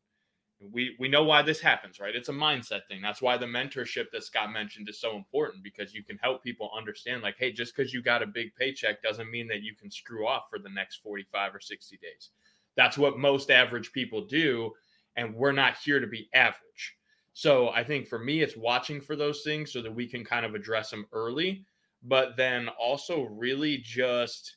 [0.61, 2.15] We we know why this happens, right?
[2.15, 3.03] It's a mindset thing.
[3.03, 6.71] That's why the mentorship that Scott mentioned is so important because you can help people
[6.77, 9.91] understand, like, hey, just because you got a big paycheck doesn't mean that you can
[9.91, 12.31] screw off for the next 45 or 60 days.
[12.77, 14.73] That's what most average people do,
[15.17, 16.97] and we're not here to be average.
[17.35, 20.45] So I think for me, it's watching for those things so that we can kind
[20.45, 21.65] of address them early
[22.03, 24.57] but then also really just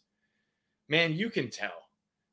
[0.87, 1.71] man, you can tell.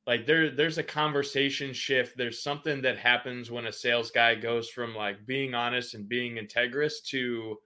[0.06, 2.16] Like there there's a conversation shift.
[2.16, 6.36] There's something that happens when a sales guy goes from like being honest and being
[6.36, 7.58] integrous to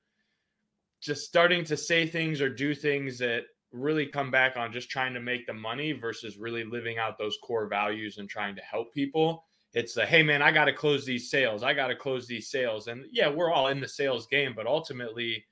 [1.01, 5.15] just starting to say things or do things that really come back on just trying
[5.15, 8.93] to make the money versus really living out those core values and trying to help
[8.93, 9.46] people.
[9.77, 11.62] It's the hey man, I got to close these sales.
[11.62, 12.89] I got to close these sales.
[12.89, 15.45] And yeah, we're all in the sales game, but ultimately,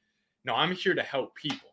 [0.44, 1.68] no, I'm here to help people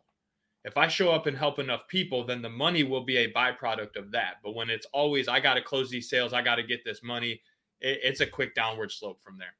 [0.64, 3.96] if I show up and help enough people, then the money will be a byproduct
[3.96, 4.34] of that.
[4.44, 7.02] But when it's always, I got to close these sales, I got to get this
[7.02, 7.40] money,
[7.80, 9.54] it, it's a quick downward slope from there.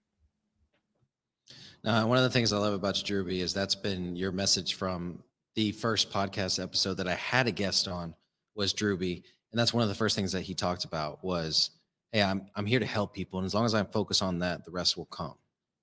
[1.84, 5.22] Now, one of the things I love about Drewbie is that's been your message from
[5.56, 8.14] the first podcast episode that I had a guest on
[8.54, 9.24] was Drewbie.
[9.50, 11.70] And that's one of the first things that he talked about was,
[12.12, 13.38] Hey, I'm, I'm here to help people.
[13.38, 15.34] And as long as I focus on that, the rest will come,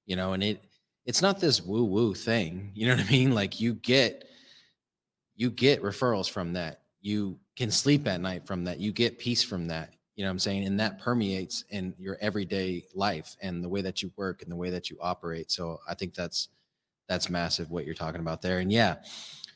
[0.06, 0.64] you know, and it,
[1.06, 2.72] it's not this woo woo thing.
[2.76, 3.34] You know what I mean?
[3.34, 4.26] Like you get,
[5.36, 6.82] you get referrals from that.
[7.02, 8.80] You can sleep at night from that.
[8.80, 9.94] You get peace from that.
[10.16, 10.66] You know what I'm saying?
[10.66, 14.56] And that permeates in your everyday life and the way that you work and the
[14.56, 15.50] way that you operate.
[15.50, 16.50] So I think that's
[17.08, 18.60] that's massive what you're talking about there.
[18.60, 18.98] And yeah,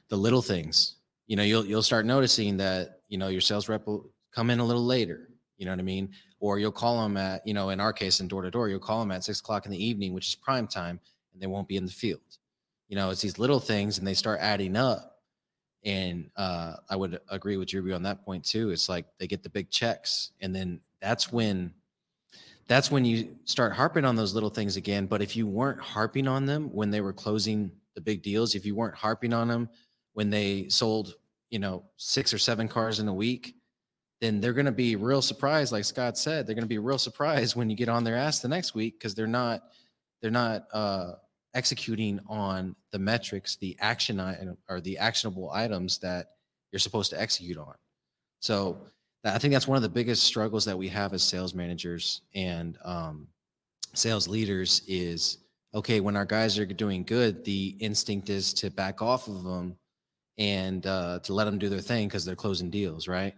[0.08, 0.96] the little things,
[1.28, 4.60] you know, you'll you'll start noticing that, you know, your sales rep will come in
[4.60, 5.30] a little later.
[5.64, 6.12] You know what I mean?
[6.40, 8.80] Or you'll call them at, you know, in our case, in door to door, you'll
[8.80, 11.00] call them at six o'clock in the evening, which is prime time,
[11.32, 12.38] and they won't be in the field.
[12.90, 15.14] You know, it's these little things and they start adding up
[15.86, 18.70] and uh, I would agree with Drewbie on that point too.
[18.72, 21.74] It's like they get the big checks, and then that's when
[22.68, 25.06] that's when you start harping on those little things again.
[25.06, 28.66] But if you weren't harping on them when they were closing the big deals, if
[28.66, 29.70] you weren't harping on them
[30.14, 31.16] when they sold,
[31.50, 33.56] you know, six or seven cars in a week,
[34.24, 35.74] then they're going to be real surprised.
[35.74, 38.40] Like Scott said, they're going to be real surprised when you get on their ass
[38.40, 39.64] the next week because they're not
[40.22, 41.14] they're not uh,
[41.54, 46.28] executing on the metrics, the action item or the actionable items that
[46.72, 47.74] you're supposed to execute on.
[48.40, 48.78] So
[49.26, 52.78] I think that's one of the biggest struggles that we have as sales managers and
[52.86, 53.28] um,
[53.94, 55.40] sales leaders is
[55.76, 59.76] okay when our guys are doing good, the instinct is to back off of them
[60.38, 63.36] and uh, to let them do their thing because they're closing deals, right?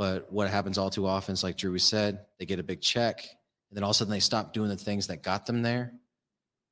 [0.00, 3.20] But what happens all too often is like Drew said, they get a big check
[3.68, 5.92] and then all of a sudden they stop doing the things that got them there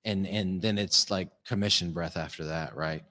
[0.06, 3.02] and and then it's like commission breath after that, right?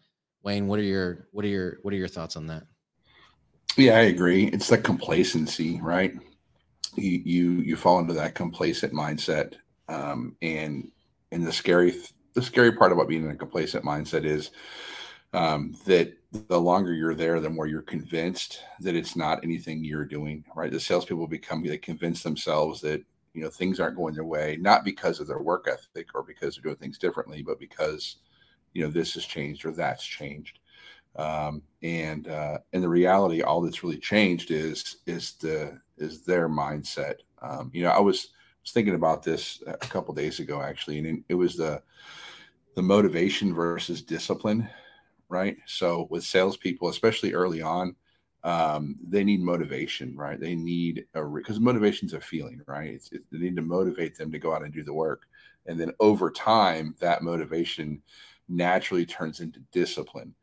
[0.42, 2.64] Wayne, what are your what are your what are your thoughts on that?
[3.78, 4.46] Yeah, I agree.
[4.46, 6.16] It's the complacency, right?
[6.96, 9.54] You you you fall into that complacent mindset,
[9.88, 10.90] um, and
[11.32, 11.94] and the scary
[12.34, 14.50] the scary part about being in a complacent mindset is
[15.34, 16.17] um, that
[16.48, 20.44] the longer you're there, the more you're convinced that it's not anything you're doing.
[20.56, 20.72] Right?
[20.72, 23.04] The salespeople become they convince themselves that
[23.38, 26.56] you know things aren't going their way not because of their work ethic or because
[26.56, 28.16] they're doing things differently but because
[28.74, 30.58] you know this has changed or that's changed
[31.18, 36.50] um, and uh, and the reality all that's really changed is is the is their
[36.50, 38.30] mindset um, you know i was
[38.64, 41.80] was thinking about this a couple days ago actually and it was the
[42.74, 44.68] the motivation versus discipline
[45.30, 47.96] right so with salespeople especially early on
[48.44, 50.40] um, they need motivation, right?
[50.40, 52.92] They need a because motivation is a feeling, right?
[52.92, 55.24] It's, it, they need to motivate them to go out and do the work,
[55.66, 58.02] and then over time, that motivation
[58.48, 60.34] naturally turns into discipline.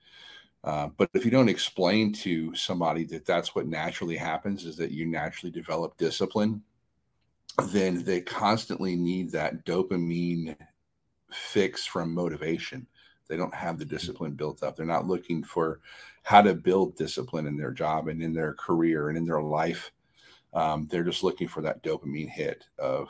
[0.65, 4.91] Uh, but if you don't explain to somebody that that's what naturally happens, is that
[4.91, 6.63] you naturally develop discipline,
[7.69, 10.57] then they constantly need that dopamine
[11.31, 12.87] fix from motivation.
[13.29, 14.77] They don't have the discipline built up.
[14.77, 15.81] They're not looking for
[16.23, 19.93] how to build discipline in their job and in their career and in their life.
[20.53, 23.09] Um, they're just looking for that dopamine hit of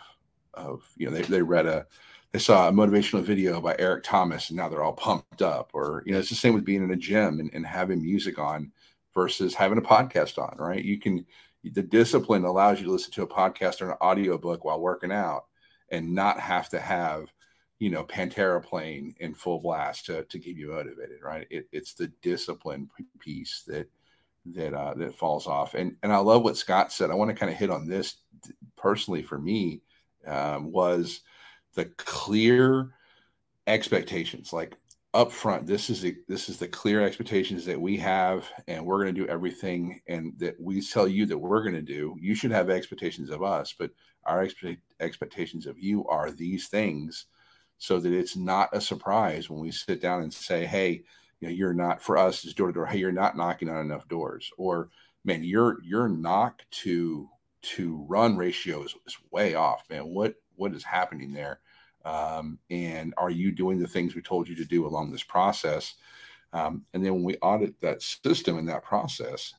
[0.55, 1.87] of you know they, they read a
[2.33, 6.03] they saw a motivational video by Eric Thomas and now they're all pumped up or
[6.07, 8.73] you know it's the same with being in a gym and, and having music on
[9.15, 11.25] versus having a podcast on right you can
[11.63, 15.13] the discipline allows you to listen to a podcast or an audio book while working
[15.13, 15.47] out
[15.91, 17.27] and not have to have
[17.79, 21.47] you know pantera playing in full blast to, to keep you motivated right?
[21.51, 23.89] It, it's the discipline piece that
[24.47, 25.75] that uh, that falls off.
[25.75, 27.11] And and i love what scott said.
[27.11, 28.17] I want to kind of hit on this
[28.77, 29.83] personally for me
[30.27, 31.21] um, was
[31.75, 32.91] the clear
[33.67, 34.53] expectations.
[34.53, 34.77] Like
[35.15, 39.01] up front this is the this is the clear expectations that we have and we're
[39.01, 42.17] going to do everything and that we tell you that we're going to do.
[42.21, 43.91] You should have expectations of us but
[44.25, 47.27] our expect, expectations of you are these things
[47.85, 51.03] so that it's not a surprise when we sit down and say hey
[51.41, 53.85] you know you're not for us is door to door hey you're not knocking on
[53.85, 54.89] enough doors or
[55.25, 57.29] man your your knock to
[57.63, 61.61] to run ratio is, is way off man what what is happening there
[62.05, 65.95] um, and are you doing the things we told you to do along this process?
[66.53, 69.55] Um, and then when we audit that system and that process,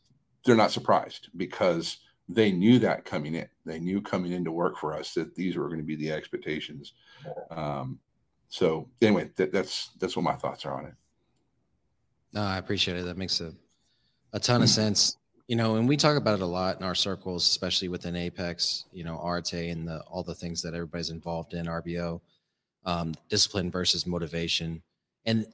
[0.45, 1.97] they're not surprised because
[2.29, 3.47] they knew that coming in.
[3.65, 6.93] They knew coming into work for us that these were going to be the expectations.
[7.49, 7.99] Um,
[8.55, 10.93] so anyway, that, that's that's what my thoughts are on it.
[12.31, 13.03] No, I appreciate it.
[13.03, 13.51] That makes a
[14.31, 15.17] a ton of sense.
[15.49, 18.85] You know, and we talk about it a lot in our circles, especially within Apex.
[18.93, 22.21] You know, Arte and the all the things that everybody's involved in RBO
[22.85, 24.81] um, discipline versus motivation.
[25.25, 25.45] And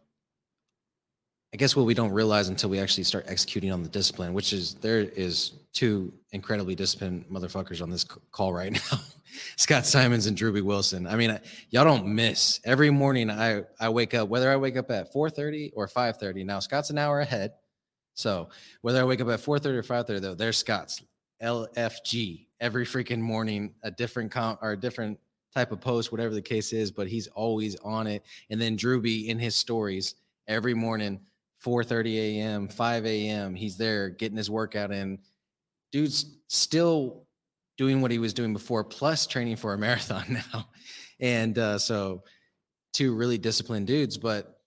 [1.56, 4.54] I guess what we don't realize until we actually start executing on the discipline, which
[4.54, 9.00] is there is two incredibly disciplined motherfuckers on this call right now,
[9.56, 11.08] Scott Simons and Drewbie Wilson.
[11.08, 12.60] I mean, y'all don't miss.
[12.66, 16.46] Every morning I I wake up, whether I wake up at 4:30 or 5:30.
[16.46, 17.54] Now Scott's an hour ahead,
[18.14, 18.50] so
[18.82, 21.02] whether I wake up at 4:30 or 5:30, though, there's Scott's
[21.42, 25.20] LFG every freaking morning, a different comp or a different
[25.54, 28.24] type of post, whatever the case is, but he's always on it.
[28.50, 30.16] And then Drewbie in his stories
[30.48, 31.20] every morning,
[31.64, 35.20] 4:30 a.m., 5 a.m., he's there getting his workout in.
[35.92, 37.26] Dude's still
[37.78, 40.68] doing what he was doing before, plus training for a marathon now.
[41.20, 42.24] And uh, so
[42.94, 44.18] two really disciplined dudes.
[44.18, 44.60] But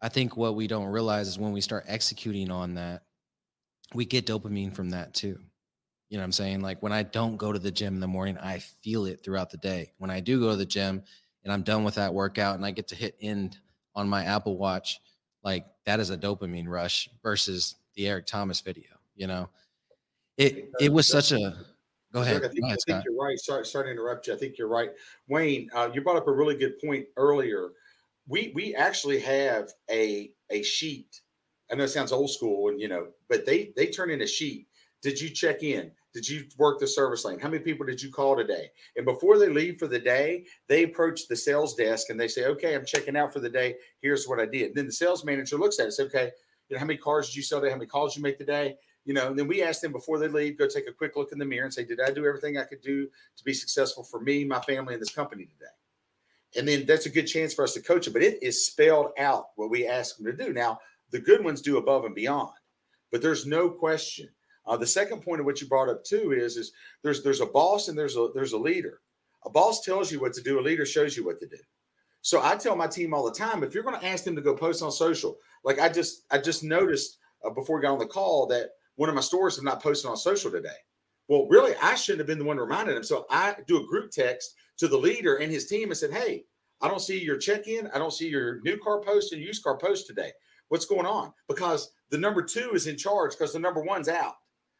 [0.00, 3.02] I think what we don't realize is when we start executing on that,
[3.94, 5.38] we get dopamine from that too.
[6.08, 6.60] You know what I'm saying?
[6.60, 9.50] Like when I don't go to the gym in the morning, I feel it throughout
[9.50, 9.92] the day.
[9.98, 11.02] When I do go to the gym
[11.44, 13.58] and I'm done with that workout and I get to hit end
[13.94, 15.00] on my Apple Watch,
[15.42, 19.48] like that is a dopamine rush versus the Eric Thomas video, you know?
[20.42, 21.56] It it was such a
[22.12, 22.44] go ahead.
[22.44, 23.38] I think, ahead, I think you're right.
[23.38, 24.34] Sorry, sorry to interrupt you.
[24.34, 24.90] I think you're right.
[25.28, 27.70] Wayne, uh, you brought up a really good point earlier.
[28.26, 31.20] We we actually have a a sheet.
[31.70, 34.26] I know it sounds old school and you know, but they they turn in a
[34.26, 34.66] sheet.
[35.00, 35.90] Did you check in?
[36.14, 37.40] Did you work the service lane?
[37.40, 38.70] How many people did you call today?
[38.96, 42.44] And before they leave for the day, they approach the sales desk and they say,
[42.46, 43.76] "Okay, I'm checking out for the day.
[44.00, 46.30] Here's what I did." And then the sales manager looks at it, and says, "Okay,
[46.68, 47.70] you know, how many cars did you sell today?
[47.70, 50.58] How many calls you make today?" You know, then we ask them before they leave,
[50.58, 52.64] go take a quick look in the mirror and say, "Did I do everything I
[52.64, 55.72] could do to be successful for me, my family, and this company today?"
[56.56, 58.12] And then that's a good chance for us to coach it.
[58.12, 60.52] But it is spelled out what we ask them to do.
[60.52, 60.78] Now,
[61.10, 62.52] the good ones do above and beyond,
[63.10, 64.28] but there's no question
[64.66, 66.72] uh, the second point of what you brought up too is is
[67.02, 69.00] there's there's a boss and there's a there's a leader.
[69.44, 70.60] A boss tells you what to do.
[70.60, 71.56] A leader shows you what to do.
[72.20, 74.42] So I tell my team all the time, if you're going to ask them to
[74.42, 77.98] go post on social, like I just I just noticed uh, before we got on
[77.98, 80.68] the call that one of my stores have not posted on social today.
[81.28, 83.04] Well, really, I shouldn't have been the one reminding them.
[83.04, 86.44] So I do a group text to the leader and his team and said, "Hey,
[86.80, 87.86] I don't see your check-in.
[87.88, 90.32] I don't see your new car post and used car post today.
[90.68, 94.34] What's going on?" Because the number two is in charge because the number one's out.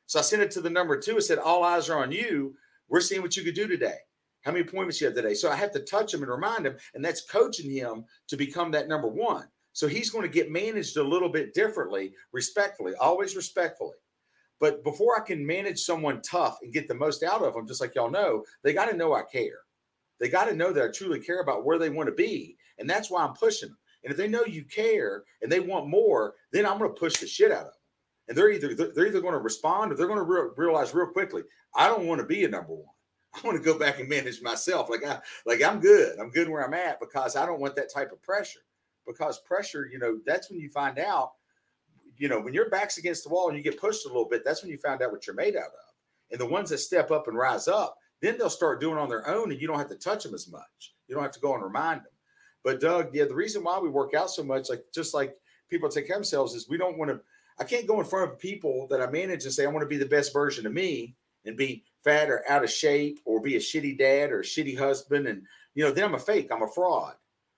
[0.06, 1.16] So I sent it to the number two.
[1.16, 2.54] I said, All eyes are on you.
[2.88, 3.96] We're seeing what you could do today.
[4.42, 5.32] How many appointments you have today?
[5.32, 8.70] So I have to touch him and remind him, and that's coaching him to become
[8.72, 9.46] that number one.
[9.72, 13.96] So he's going to get managed a little bit differently, respectfully, always respectfully.
[14.60, 17.80] But before I can manage someone tough and get the most out of them, just
[17.80, 19.60] like y'all know, they got to know I care.
[20.20, 22.56] They got to know that I truly care about where they want to be.
[22.78, 23.78] And that's why I'm pushing them.
[24.04, 27.16] And if they know you care and they want more, then I'm going to push
[27.16, 27.72] the shit out of them
[28.28, 31.06] and they're either they're either going to respond or they're going to re- realize real
[31.06, 31.42] quickly
[31.74, 32.94] i don't want to be a number one
[33.34, 36.48] i want to go back and manage myself like i like i'm good i'm good
[36.48, 38.60] where i'm at because i don't want that type of pressure
[39.06, 41.32] because pressure you know that's when you find out
[42.16, 44.42] you know when your back's against the wall and you get pushed a little bit
[44.44, 45.92] that's when you find out what you're made out of.
[46.30, 49.28] And the ones that step up and rise up then they'll start doing on their
[49.28, 50.94] own and you don't have to touch them as much.
[51.08, 52.12] You don't have to go and remind them.
[52.64, 55.36] But doug yeah the reason why we work out so much like just like
[55.68, 57.20] people take care of themselves is we don't want to
[57.58, 59.88] I can't go in front of people that I manage and say, I want to
[59.88, 63.56] be the best version of me and be fat or out of shape or be
[63.56, 65.26] a shitty dad or a shitty husband.
[65.26, 65.42] And,
[65.74, 67.14] you know, then I'm a fake, I'm a fraud,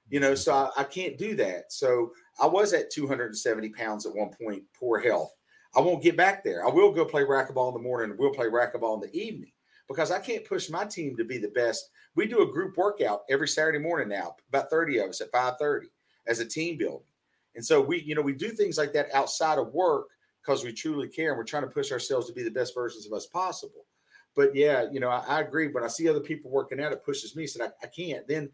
[0.09, 1.73] you know, so I, I can't do that.
[1.73, 5.35] So I was at 270 pounds at one point, poor health.
[5.77, 6.67] I won't get back there.
[6.67, 9.51] I will go play racquetball in the morning we'll play racquetball in the evening
[9.89, 11.91] because I can't push my team to be the best.
[12.15, 15.87] We do a group workout every Saturday morning now, about 30 of us at 5:30
[16.27, 17.07] as a team building.
[17.55, 20.09] And so we, you know, we do things like that outside of work
[20.43, 23.07] because we truly care and we're trying to push ourselves to be the best versions
[23.07, 23.87] of us possible.
[24.35, 25.69] But yeah, you know, I, I agree.
[25.69, 27.47] When I see other people working out, it pushes me.
[27.47, 28.27] So I, I can't.
[28.27, 28.51] Then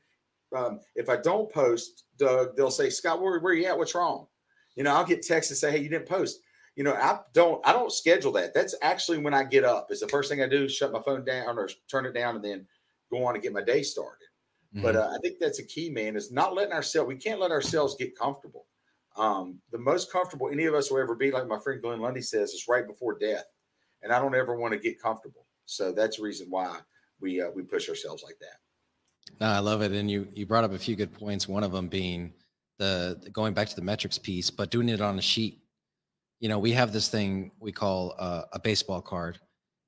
[0.56, 3.78] um, if I don't post, Doug, they'll say, Scott, where, where are you at?
[3.78, 4.26] What's wrong?
[4.76, 6.40] You know, I'll get texts and say, hey, you didn't post.
[6.76, 8.54] You know, I don't I don't schedule that.
[8.54, 9.88] That's actually when I get up.
[9.90, 12.44] Is the first thing I do, shut my phone down or turn it down and
[12.44, 12.66] then
[13.10, 14.28] go on and get my day started.
[14.74, 14.82] Mm-hmm.
[14.82, 17.50] But uh, I think that's a key, man, is not letting ourselves, we can't let
[17.50, 18.66] ourselves get comfortable.
[19.16, 22.22] Um, the most comfortable any of us will ever be, like my friend Glenn Lundy
[22.22, 23.44] says, is right before death.
[24.02, 25.46] And I don't ever want to get comfortable.
[25.66, 26.78] So that's the reason why
[27.20, 28.58] we uh, we push ourselves like that.
[29.38, 29.92] No, I love it.
[29.92, 31.46] And you you brought up a few good points.
[31.46, 32.32] One of them being
[32.80, 35.58] the, going back to the metrics piece, but doing it on a sheet.
[36.40, 39.38] You know, we have this thing we call uh, a baseball card,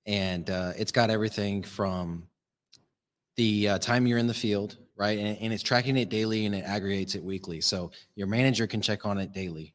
[0.07, 2.29] and uh, it's got everything from
[3.37, 5.19] the uh, time you're in the field, right?
[5.19, 7.63] And, and, it's tracking it daily and it aggregates it weekly.
[7.63, 9.75] So your manager can check on it daily,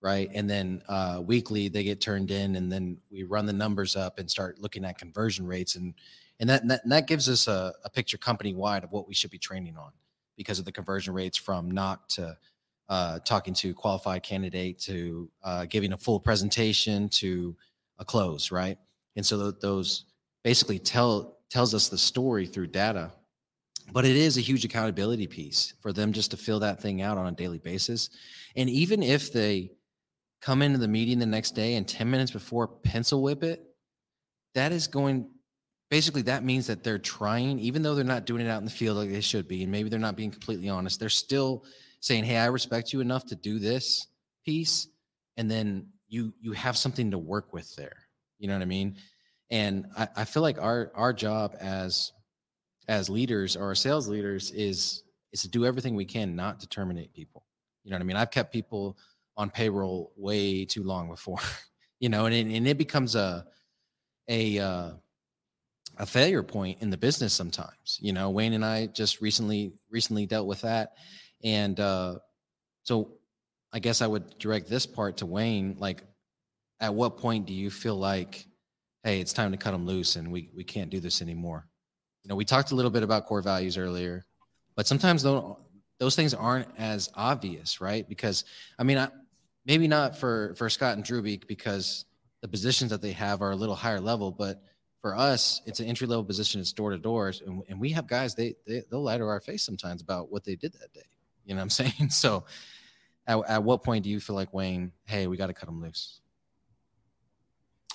[0.00, 0.30] right?
[0.32, 4.18] And then uh, weekly they get turned in, and then we run the numbers up
[4.18, 5.92] and start looking at conversion rates, and
[6.44, 9.30] and that that, that gives us a, a picture company wide of what we should
[9.30, 9.92] be training on
[10.36, 12.36] because of the conversion rates from knock to
[12.90, 17.56] uh, talking to qualified candidate to uh, giving a full presentation to
[17.98, 18.76] a close, right?
[19.16, 20.04] And so th- those
[20.42, 23.10] basically tell tells us the story through data
[23.92, 27.16] but it is a huge accountability piece for them just to fill that thing out
[27.16, 28.10] on a daily basis
[28.56, 29.70] and even if they
[30.40, 33.62] come into the meeting the next day and 10 minutes before pencil whip it
[34.54, 35.26] that is going
[35.94, 38.70] basically that means that they're trying even though they're not doing it out in the
[38.70, 41.64] field like they should be and maybe they're not being completely honest they're still
[42.00, 44.08] saying hey i respect you enough to do this
[44.44, 44.88] piece
[45.36, 48.96] and then you you have something to work with there you know what i mean
[49.50, 52.12] and I, I feel like our our job as
[52.88, 57.12] as leaders or sales leaders is is to do everything we can not to terminate
[57.12, 57.44] people.
[57.82, 58.16] You know what I mean?
[58.16, 58.96] I've kept people
[59.36, 61.38] on payroll way too long before,
[62.00, 63.44] you know, and and it becomes a
[64.28, 64.90] a uh,
[65.98, 67.98] a failure point in the business sometimes.
[68.00, 70.94] You know, Wayne and I just recently recently dealt with that,
[71.42, 72.16] and uh,
[72.82, 73.12] so
[73.72, 75.76] I guess I would direct this part to Wayne.
[75.78, 76.02] Like,
[76.80, 78.46] at what point do you feel like
[79.04, 81.68] hey, it's time to cut them loose and we, we can't do this anymore.
[82.22, 84.24] You know, we talked a little bit about core values earlier,
[84.76, 85.56] but sometimes those,
[86.00, 88.08] those things aren't as obvious, right?
[88.08, 88.44] Because
[88.78, 89.08] I mean, I,
[89.66, 92.06] maybe not for, for Scott and Drewbeek because
[92.40, 94.62] the positions that they have are a little higher level, but
[95.04, 96.62] for us, it's an entry level position.
[96.62, 97.42] It's door to doors.
[97.44, 100.44] And, and we have guys, they, they, they'll lie to our face sometimes about what
[100.44, 101.04] they did that day.
[101.44, 102.08] You know what I'm saying?
[102.08, 102.44] So
[103.26, 105.82] at, at what point do you feel like Wayne, hey, we got to cut them
[105.82, 106.22] loose?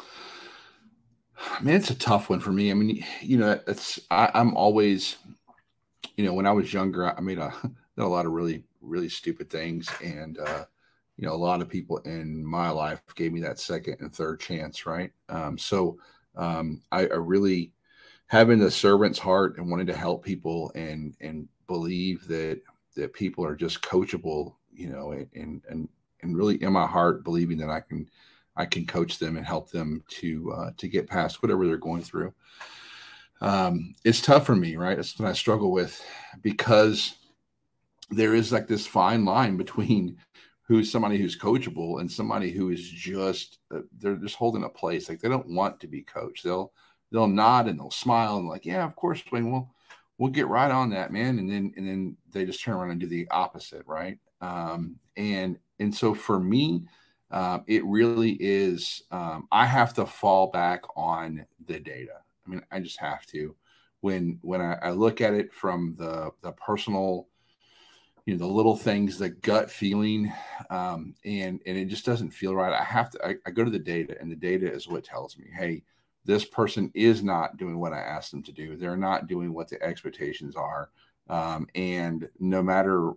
[0.05, 2.69] I mean, it's a tough one for me.
[2.69, 5.17] I mean, you know, it's I, am always,
[6.15, 7.51] you know, when I was younger, I made a
[7.97, 10.65] a lot of really really stupid things, and uh,
[11.17, 14.39] you know, a lot of people in my life gave me that second and third
[14.39, 15.11] chance, right?
[15.27, 15.97] Um, so
[16.35, 17.73] um, I, I really
[18.27, 22.61] having the servant's heart and wanting to help people and and believe that
[22.95, 25.89] that people are just coachable, you know, and and
[26.21, 28.09] and really in my heart believing that I can
[28.55, 32.01] I can coach them and help them to uh, to get past whatever they're going
[32.01, 32.33] through.
[33.41, 34.99] Um, it's tough for me, right?
[34.99, 36.03] It's what I struggle with
[36.41, 37.15] because
[38.09, 40.17] there is like this fine line between
[40.69, 45.09] who's somebody who's coachable and somebody who is just uh, they're just holding a place.
[45.09, 46.43] Like they don't want to be coached.
[46.43, 46.71] They'll
[47.11, 49.67] they'll nod and they'll smile and like, yeah, of course, we'll
[50.19, 51.39] we'll get right on that, man.
[51.39, 54.19] And then and then they just turn around and do the opposite, right?
[54.41, 56.83] Um, and and so for me,
[57.31, 59.01] um, it really is.
[59.09, 62.21] Um, I have to fall back on the data.
[62.45, 63.55] I mean, I just have to.
[64.01, 67.27] When when I, I look at it from the the personal,
[68.25, 70.31] you know, the little things, the gut feeling,
[70.69, 72.73] um, and and it just doesn't feel right.
[72.73, 73.25] I have to.
[73.25, 75.83] I, I go to the data, and the data is what tells me, hey,
[76.25, 78.75] this person is not doing what I asked them to do.
[78.75, 80.89] They're not doing what the expectations are.
[81.29, 83.13] Um, and no matter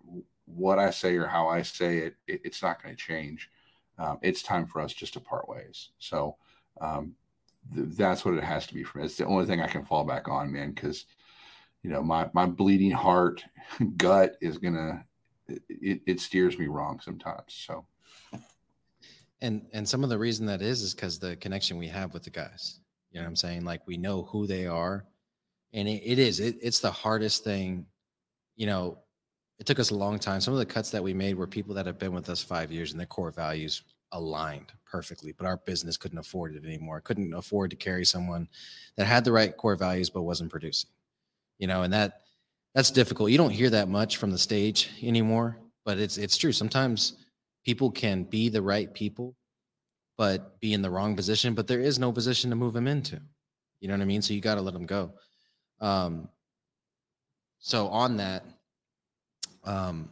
[0.47, 3.51] what I say or how I say it, it it's not going to change
[3.99, 5.91] um, it's time for us just to part ways.
[5.99, 6.37] So
[6.81, 7.15] um,
[7.75, 9.05] th- that's what it has to be for me.
[9.05, 11.07] It's the only thing I can fall back on, man, because
[11.83, 13.45] you know my my bleeding heart
[13.97, 15.05] gut is gonna
[15.49, 17.45] it, it steers me wrong sometimes.
[17.49, 17.87] So.
[19.41, 22.23] And and some of the reason that is is because the connection we have with
[22.23, 22.79] the guys.
[23.11, 23.65] You know what I'm saying?
[23.65, 25.05] Like we know who they are,
[25.73, 27.87] and it, it is it, it's the hardest thing.
[28.55, 28.99] You know,
[29.59, 30.41] it took us a long time.
[30.41, 32.71] Some of the cuts that we made were people that have been with us five
[32.71, 37.01] years and their core values aligned perfectly, but our business couldn't afford it anymore.
[37.01, 38.47] Couldn't afford to carry someone
[38.97, 40.91] that had the right core values but wasn't producing.
[41.63, 42.23] You know, and that
[42.75, 43.31] that's difficult.
[43.31, 46.51] You don't hear that much from the stage anymore, but it's it's true.
[46.51, 47.13] Sometimes
[47.65, 49.37] people can be the right people,
[50.19, 51.55] but be in the wrong position.
[51.55, 53.21] But there is no position to move them into.
[53.79, 54.23] You know what I mean?
[54.23, 55.13] So you got to let them go.
[55.81, 56.29] Um,
[57.61, 58.45] so on that,
[59.63, 60.11] um,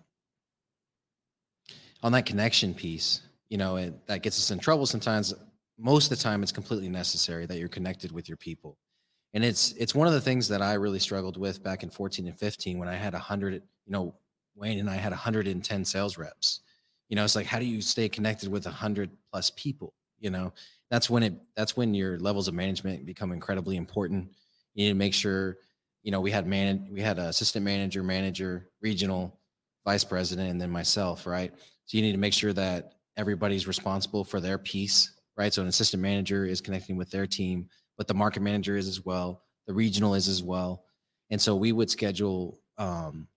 [2.01, 5.35] on that connection piece, you know, it, that gets us in trouble sometimes.
[5.77, 8.79] Most of the time, it's completely necessary that you're connected with your people,
[9.35, 12.27] and it's it's one of the things that I really struggled with back in 14
[12.27, 14.15] and 15 when I had a hundred, you know,
[14.55, 16.61] Wayne and I had 110 sales reps.
[17.09, 19.95] You know, it's like how do you stay connected with 100 plus people?
[20.19, 20.53] You know,
[20.91, 24.29] that's when it that's when your levels of management become incredibly important.
[24.75, 25.59] You need to make sure,
[26.03, 29.39] you know, we had man we had assistant manager, manager, regional,
[29.85, 31.53] vice president, and then myself, right?
[31.87, 35.53] So you need to make sure that everybody's responsible for their piece, right?
[35.53, 37.69] So an assistant manager is connecting with their team,
[38.01, 40.85] but the market manager is as well, the regional is as well.
[41.29, 43.29] And so we would schedule um,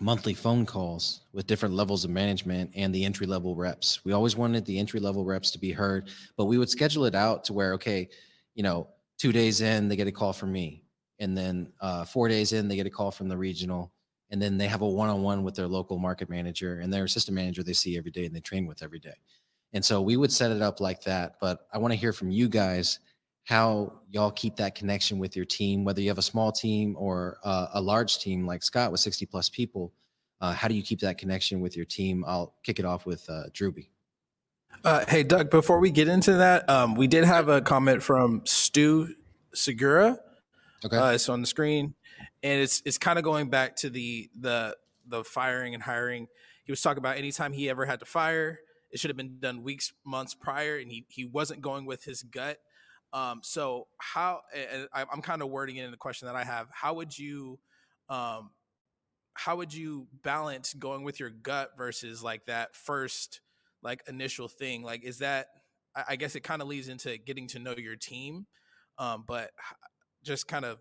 [0.00, 4.02] monthly phone calls with different levels of management and the entry level reps.
[4.02, 6.08] We always wanted the entry level reps to be heard,
[6.38, 8.08] but we would schedule it out to where, okay,
[8.54, 10.82] you know, two days in, they get a call from me.
[11.18, 13.92] And then uh, four days in, they get a call from the regional
[14.30, 17.62] and then they have a one-on-one with their local market manager and their assistant manager
[17.62, 19.14] they see every day and they train with every day
[19.74, 22.30] and so we would set it up like that but i want to hear from
[22.30, 23.00] you guys
[23.44, 27.38] how y'all keep that connection with your team whether you have a small team or
[27.44, 29.92] uh, a large team like scott with 60 plus people
[30.40, 33.28] uh, how do you keep that connection with your team i'll kick it off with
[33.28, 33.88] uh, drewbie
[34.84, 38.42] uh, hey doug before we get into that um, we did have a comment from
[38.44, 39.14] stu
[39.52, 40.18] segura
[40.84, 41.94] okay uh, it's on the screen
[42.42, 44.76] and it's it's kind of going back to the the
[45.06, 46.28] the firing and hiring.
[46.64, 49.62] He was talking about anytime he ever had to fire, it should have been done
[49.62, 52.58] weeks, months prior, and he he wasn't going with his gut.
[53.14, 54.40] Um, so how?
[54.54, 56.68] And I'm kind of wording it in the question that I have.
[56.72, 57.60] How would you,
[58.08, 58.50] um,
[59.34, 63.40] how would you balance going with your gut versus like that first
[63.82, 64.82] like initial thing?
[64.82, 65.46] Like, is that?
[65.94, 68.46] I, I guess it kind of leads into getting to know your team,
[68.98, 69.52] um, but
[70.24, 70.78] just kind of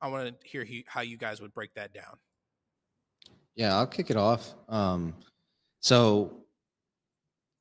[0.00, 2.16] I want to hear he, how you guys would break that down.
[3.54, 4.54] Yeah, I'll kick it off.
[4.68, 5.14] Um,
[5.80, 6.45] so,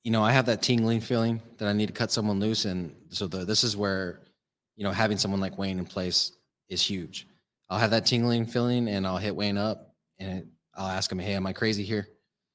[0.05, 2.95] you know, I have that tingling feeling that I need to cut someone loose, and
[3.09, 4.21] so the, this is where,
[4.75, 6.33] you know, having someone like Wayne in place
[6.69, 7.27] is huge.
[7.71, 11.33] I'll have that tingling feeling, and I'll hit Wayne up, and I'll ask him, "Hey,
[11.33, 12.07] am I crazy here?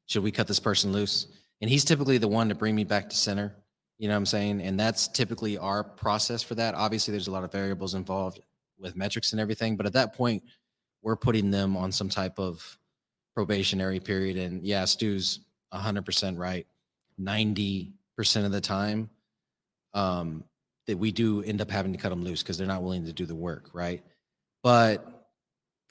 [0.06, 1.26] Should we cut this person loose?"
[1.60, 3.56] And he's typically the one to bring me back to center.
[3.98, 4.62] You know what I'm saying?
[4.62, 6.76] And that's typically our process for that.
[6.76, 8.40] Obviously, there's a lot of variables involved
[8.78, 9.76] with metrics and everything.
[9.76, 10.44] But at that point,
[11.02, 12.78] we're putting them on some type of
[13.34, 14.36] probationary period.
[14.36, 15.40] And yeah, Stu's
[15.74, 16.66] 100% right.
[17.20, 17.92] 90%
[18.44, 19.10] of the time,
[19.94, 20.44] um,
[20.86, 23.12] that we do end up having to cut them loose because they're not willing to
[23.12, 24.02] do the work, right?
[24.62, 25.06] But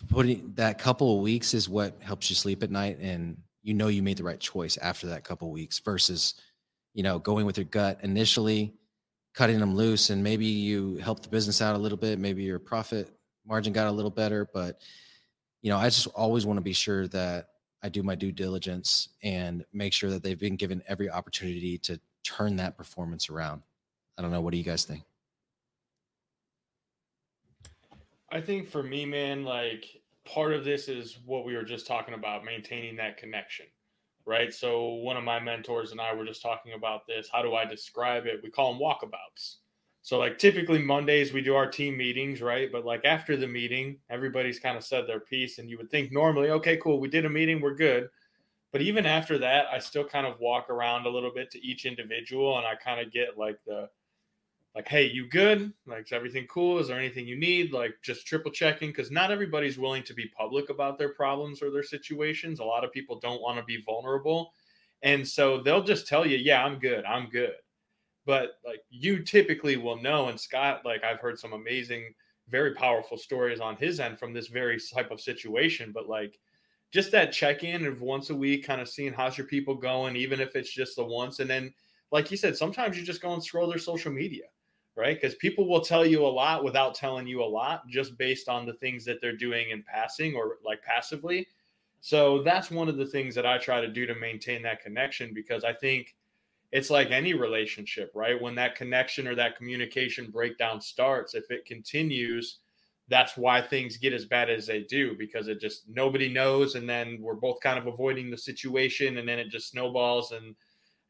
[0.10, 3.88] putting that couple of weeks is what helps you sleep at night, and you know
[3.88, 6.36] you made the right choice after that couple of weeks versus,
[6.94, 8.74] you know, going with your gut initially
[9.34, 12.60] cutting them loose and maybe you help the business out a little bit maybe your
[12.60, 13.12] profit
[13.48, 14.80] margin got a little better but
[15.62, 17.48] you know i just always want to be sure that
[17.84, 22.00] i do my due diligence and make sure that they've been given every opportunity to
[22.24, 23.62] turn that performance around
[24.18, 25.04] i don't know what do you guys think
[28.32, 32.14] i think for me man like part of this is what we were just talking
[32.14, 33.66] about maintaining that connection
[34.30, 34.54] right?
[34.54, 37.28] So one of my mentors and I were just talking about this.
[37.34, 38.42] How do I describe it?
[38.44, 39.56] We call them walkabouts.
[40.10, 42.72] So like typically Mondays we do our team meetings, right?
[42.72, 46.12] But like after the meeting, everybody's kind of said their piece and you would think
[46.12, 48.10] normally, okay, cool, we did a meeting, we're good.
[48.72, 51.86] But even after that, I still kind of walk around a little bit to each
[51.86, 53.88] individual and I kind of get like the
[54.74, 55.72] like, hey, you good?
[55.86, 56.80] Like, is everything cool?
[56.80, 57.72] Is there anything you need?
[57.72, 61.70] Like, just triple checking because not everybody's willing to be public about their problems or
[61.70, 62.60] their situations.
[62.60, 64.53] A lot of people don't want to be vulnerable.
[65.03, 67.05] And so they'll just tell you, yeah, I'm good.
[67.05, 67.53] I'm good.
[68.26, 70.28] But like, you typically will know.
[70.28, 72.14] And Scott, like, I've heard some amazing,
[72.50, 75.92] very powerful stories on his end from this very type of situation.
[75.94, 76.40] But like,
[76.92, 80.16] just that check in of once a week, kind of seeing how's your people going,
[80.16, 81.40] even if it's just the once.
[81.40, 81.74] And then,
[82.12, 84.46] like you said, sometimes you just go and scroll their social media
[85.00, 85.20] right?
[85.20, 88.66] Because people will tell you a lot without telling you a lot just based on
[88.66, 91.48] the things that they're doing in passing or like passively.
[92.02, 95.34] So that's one of the things that I try to do to maintain that connection
[95.34, 96.16] because I think
[96.72, 98.40] it's like any relationship, right?
[98.40, 102.60] When that connection or that communication breakdown starts, if it continues,
[103.08, 106.88] that's why things get as bad as they do because it just nobody knows and
[106.88, 110.56] then we're both kind of avoiding the situation and then it just snowballs and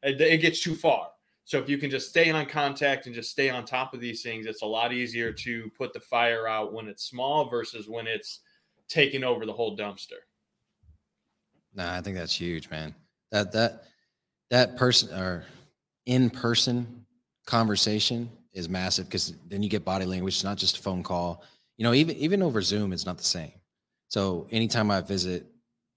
[0.02, 1.08] it, it gets too far
[1.50, 4.22] so if you can just stay on contact and just stay on top of these
[4.22, 8.06] things, it's a lot easier to put the fire out when it's small versus when
[8.06, 8.38] it's
[8.86, 10.22] taking over the whole dumpster.
[11.74, 12.94] Nah, I think that's huge, man.
[13.32, 13.82] That that
[14.50, 15.44] that person or
[16.06, 17.06] in person
[17.46, 20.34] conversation is massive because then you get body language.
[20.34, 21.44] It's not just a phone call.
[21.76, 23.52] You know, even even over Zoom, it's not the same.
[24.08, 25.46] So anytime I visit,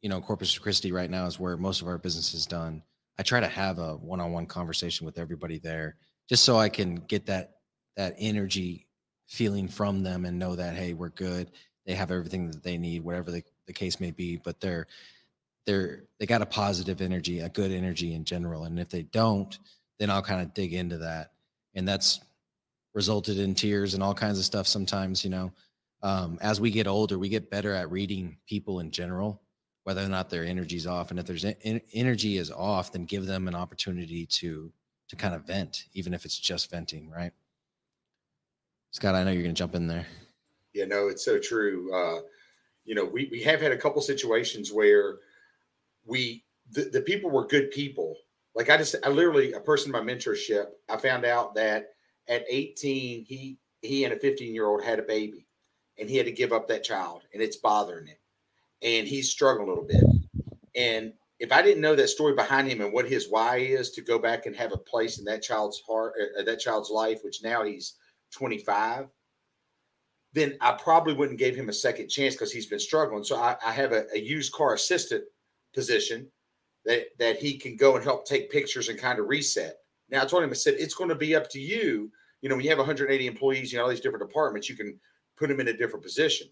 [0.02, 2.84] you know, Corpus Christi right now is where most of our business is done.
[3.18, 5.98] I try to have a one-on-one conversation with everybody there,
[6.30, 7.56] just so I can get that
[7.98, 8.88] that energy
[9.28, 11.52] feeling from them and know that hey, we're good.
[11.86, 14.38] They have everything that they need, whatever the, the case may be.
[14.38, 14.88] But they're
[15.66, 18.66] they're they got a positive energy, a good energy in general.
[18.66, 19.58] And if they don't,
[20.00, 21.32] then I'll kind of dig into that.
[21.76, 22.20] And that's
[22.94, 25.52] resulted in tears and all kinds of stuff sometimes, you know.
[26.02, 29.42] Um, as we get older, we get better at reading people in general,
[29.84, 31.12] whether or not their energy's off.
[31.12, 34.72] And if there's en- energy is off, then give them an opportunity to
[35.10, 37.34] to kind of vent, even if it's just venting, right?
[38.92, 40.08] Scott, I know you're gonna jump in there.
[40.74, 41.94] Yeah, no, it's so true.
[41.94, 42.22] Uh,
[42.86, 45.18] you know, we, we have had a couple situations where
[46.06, 48.16] we the, the people were good people.
[48.56, 51.90] Like I just I literally a person in my mentorship, I found out that
[52.28, 55.46] at 18, he he and a 15 year old had a baby
[56.00, 58.18] and he had to give up that child and it's bothering him.
[58.82, 60.04] And he's struggling a little bit.
[60.76, 64.02] And if I didn't know that story behind him and what his why is to
[64.02, 67.44] go back and have a place in that child's heart, uh, that child's life, which
[67.44, 67.96] now he's
[68.32, 69.08] 25,
[70.34, 73.24] then I probably wouldn't give him a second chance because he's been struggling.
[73.24, 75.24] So I, I have a, a, used car assistant
[75.74, 76.28] position
[76.86, 79.78] that that he can go and help take pictures and kind of reset.
[80.10, 82.12] Now I told him I said it's going to be up to you.
[82.42, 85.00] You know, when you have 180 employees, you know all these different departments, you can
[85.38, 86.48] put him in a different position.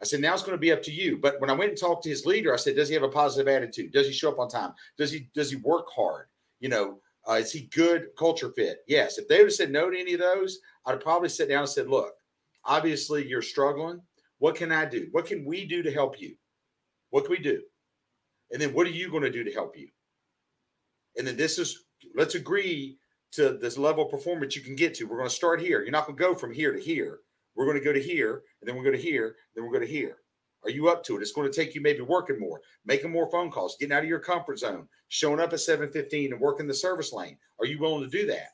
[0.00, 1.18] I said, now it's going to be up to you.
[1.18, 3.08] But when I went and talked to his leader, I said, does he have a
[3.08, 3.92] positive attitude?
[3.92, 4.72] Does he show up on time?
[4.98, 6.26] Does he does he work hard?
[6.60, 6.98] You know,
[7.28, 8.78] uh, is he good culture fit?
[8.86, 9.18] Yes.
[9.18, 11.68] If they would have said no to any of those, I'd probably sit down and
[11.68, 12.12] said, look,
[12.64, 14.00] obviously you're struggling.
[14.38, 15.08] What can I do?
[15.12, 16.34] What can we do to help you?
[17.10, 17.62] What can we do?
[18.52, 19.88] And then what are you going to do to help you?
[21.16, 21.84] And then this is
[22.14, 22.98] let's agree
[23.32, 25.04] to this level of performance you can get to.
[25.04, 25.82] We're going to start here.
[25.82, 27.20] You're not going to go from here to here.
[27.54, 29.86] We're going to go to here, and then we're going to here, then we're going
[29.86, 30.16] to here.
[30.64, 31.22] Are you up to it?
[31.22, 34.08] It's going to take you maybe working more, making more phone calls, getting out of
[34.08, 37.36] your comfort zone, showing up at 7:15 and working the service lane.
[37.60, 38.48] Are you willing to do that?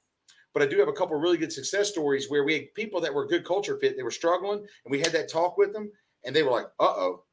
[0.52, 3.14] But I do have a couple really good success stories where we had people that
[3.14, 5.90] were good culture fit, they were struggling, and we had that talk with them,
[6.24, 7.24] and they were like, "Uh oh,"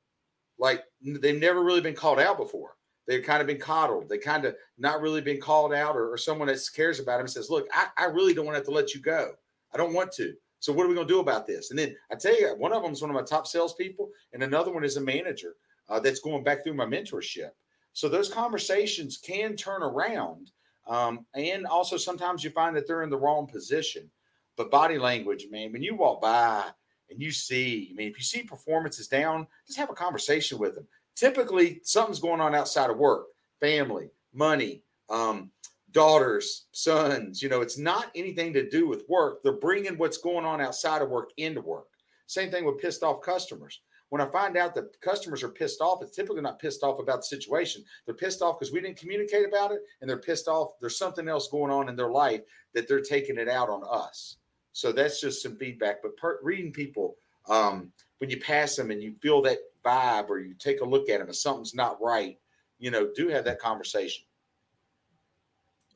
[0.59, 2.75] like they've never really been called out before.
[3.07, 4.09] They've kind of been coddled.
[4.09, 7.27] They kind of not really been called out, or, or someone that cares about them
[7.27, 9.31] says, "Look, I, I really don't want to have to let you go.
[9.73, 11.69] I don't want to." So what are we going to do about this?
[11.69, 14.43] And then I tell you, one of them is one of my top salespeople, and
[14.43, 15.55] another one is a manager
[15.87, 17.51] uh, that's going back through my mentorship.
[17.93, 20.51] So those conversations can turn around,
[20.87, 24.09] um, and also sometimes you find that they're in the wrong position.
[24.55, 26.65] But body language, man, when you walk by
[27.09, 30.57] and you see, I mean, if you see performance is down, just have a conversation
[30.57, 30.87] with them.
[31.15, 33.27] Typically, something's going on outside of work,
[33.59, 35.49] family, money, um,
[35.91, 37.41] daughters, sons.
[37.41, 39.41] You know, it's not anything to do with work.
[39.41, 41.87] They're bringing what's going on outside of work into work.
[42.27, 43.81] Same thing with pissed off customers.
[44.09, 47.17] When I find out that customers are pissed off, it's typically not pissed off about
[47.17, 47.83] the situation.
[48.05, 50.79] They're pissed off because we didn't communicate about it, and they're pissed off.
[50.79, 52.41] There's something else going on in their life
[52.73, 54.37] that they're taking it out on us.
[54.77, 56.03] So that's just some feedback.
[56.03, 57.15] But per, reading people,
[57.49, 61.09] um, when you pass them and you feel that vibe, or you take a look
[61.09, 62.37] at them and something's not right,
[62.77, 64.23] you know, do have that conversation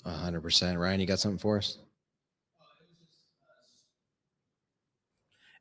[0.03, 0.79] hundred percent.
[0.79, 1.77] Ryan, you got something for us?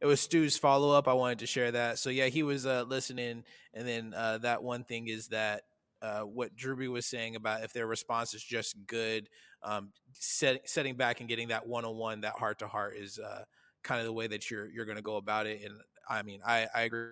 [0.01, 1.07] It was Stu's follow up.
[1.07, 1.99] I wanted to share that.
[1.99, 3.45] So yeah, he was uh, listening,
[3.75, 5.65] and then uh, that one thing is that
[6.01, 9.29] uh, what Drewbie was saying about if their response is just good,
[9.63, 13.19] um, set, setting back and getting that one on one, that heart to heart is
[13.19, 13.45] uh,
[13.83, 15.63] kind of the way that you're you're going to go about it.
[15.65, 15.75] And
[16.09, 17.09] I mean, I I agree,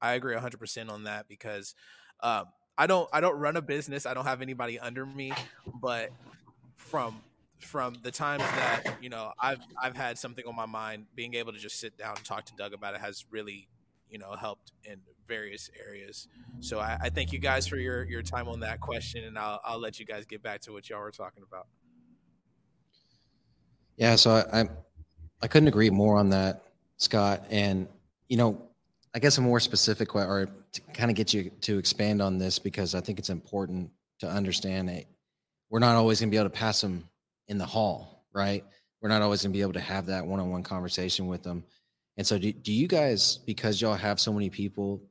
[0.00, 1.74] I agree hundred percent on that because.
[2.20, 2.46] Um,
[2.78, 4.06] I don't I don't run a business.
[4.06, 5.32] I don't have anybody under me,
[5.80, 6.10] but
[6.76, 7.20] from
[7.60, 11.52] from the times that you know I've I've had something on my mind, being able
[11.52, 13.68] to just sit down and talk to Doug about it has really
[14.12, 16.28] you know helped in various areas.
[16.60, 19.60] So I, I thank you guys for your your time on that question, and I'll
[19.64, 21.66] I'll let you guys get back to what y'all were talking about.
[23.96, 24.68] Yeah, so I I,
[25.42, 26.62] I couldn't agree more on that,
[26.98, 27.44] Scott.
[27.50, 27.88] And
[28.28, 28.62] you know,
[29.14, 32.38] I guess a more specific way, or to kind of get you to expand on
[32.38, 33.90] this because I think it's important
[34.20, 35.08] to understand it
[35.72, 37.08] we're not always going to be able to pass them
[37.48, 38.62] in the hall, right?
[39.00, 41.42] We're not always going to be able to have that one on one conversation with
[41.42, 41.64] them.
[42.16, 45.02] And so, do, do you guys, because y'all have so many people,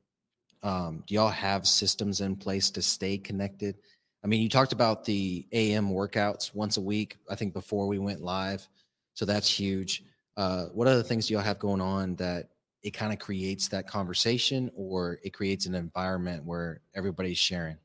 [0.62, 3.76] um, do y'all have systems in place to stay connected?
[4.24, 7.98] I mean, you talked about the AM workouts once a week, I think before we
[7.98, 8.66] went live.
[9.14, 10.04] So that's huge.
[10.36, 12.50] Uh, what other things do y'all have going on that
[12.82, 17.76] it kind of creates that conversation or it creates an environment where everybody's sharing?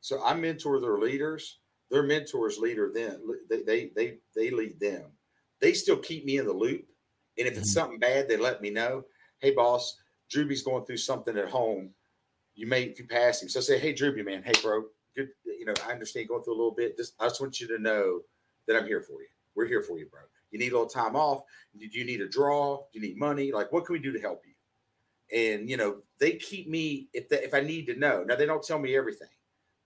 [0.00, 1.60] So I mentor their leaders
[1.90, 5.04] their mentors leader them they, they they they lead them
[5.60, 6.86] they still keep me in the loop
[7.38, 7.80] and if it's mm-hmm.
[7.80, 9.04] something bad they let me know
[9.38, 9.98] hey boss
[10.32, 11.90] drewbie's going through something at home
[12.56, 13.48] you may if you pass him.
[13.48, 14.84] So say, hey, Drewbie man, hey bro,
[15.14, 15.28] good.
[15.44, 16.96] You know, I understand going through a little bit.
[16.96, 18.22] Just I just want you to know
[18.66, 19.28] that I'm here for you.
[19.54, 20.20] We're here for you, bro.
[20.50, 21.42] You need a little time off.
[21.78, 22.78] Do you need a draw?
[22.92, 23.52] Do you need money?
[23.52, 24.54] Like, what can we do to help you?
[25.38, 28.24] And you know, they keep me if they, if I need to know.
[28.24, 29.28] Now they don't tell me everything,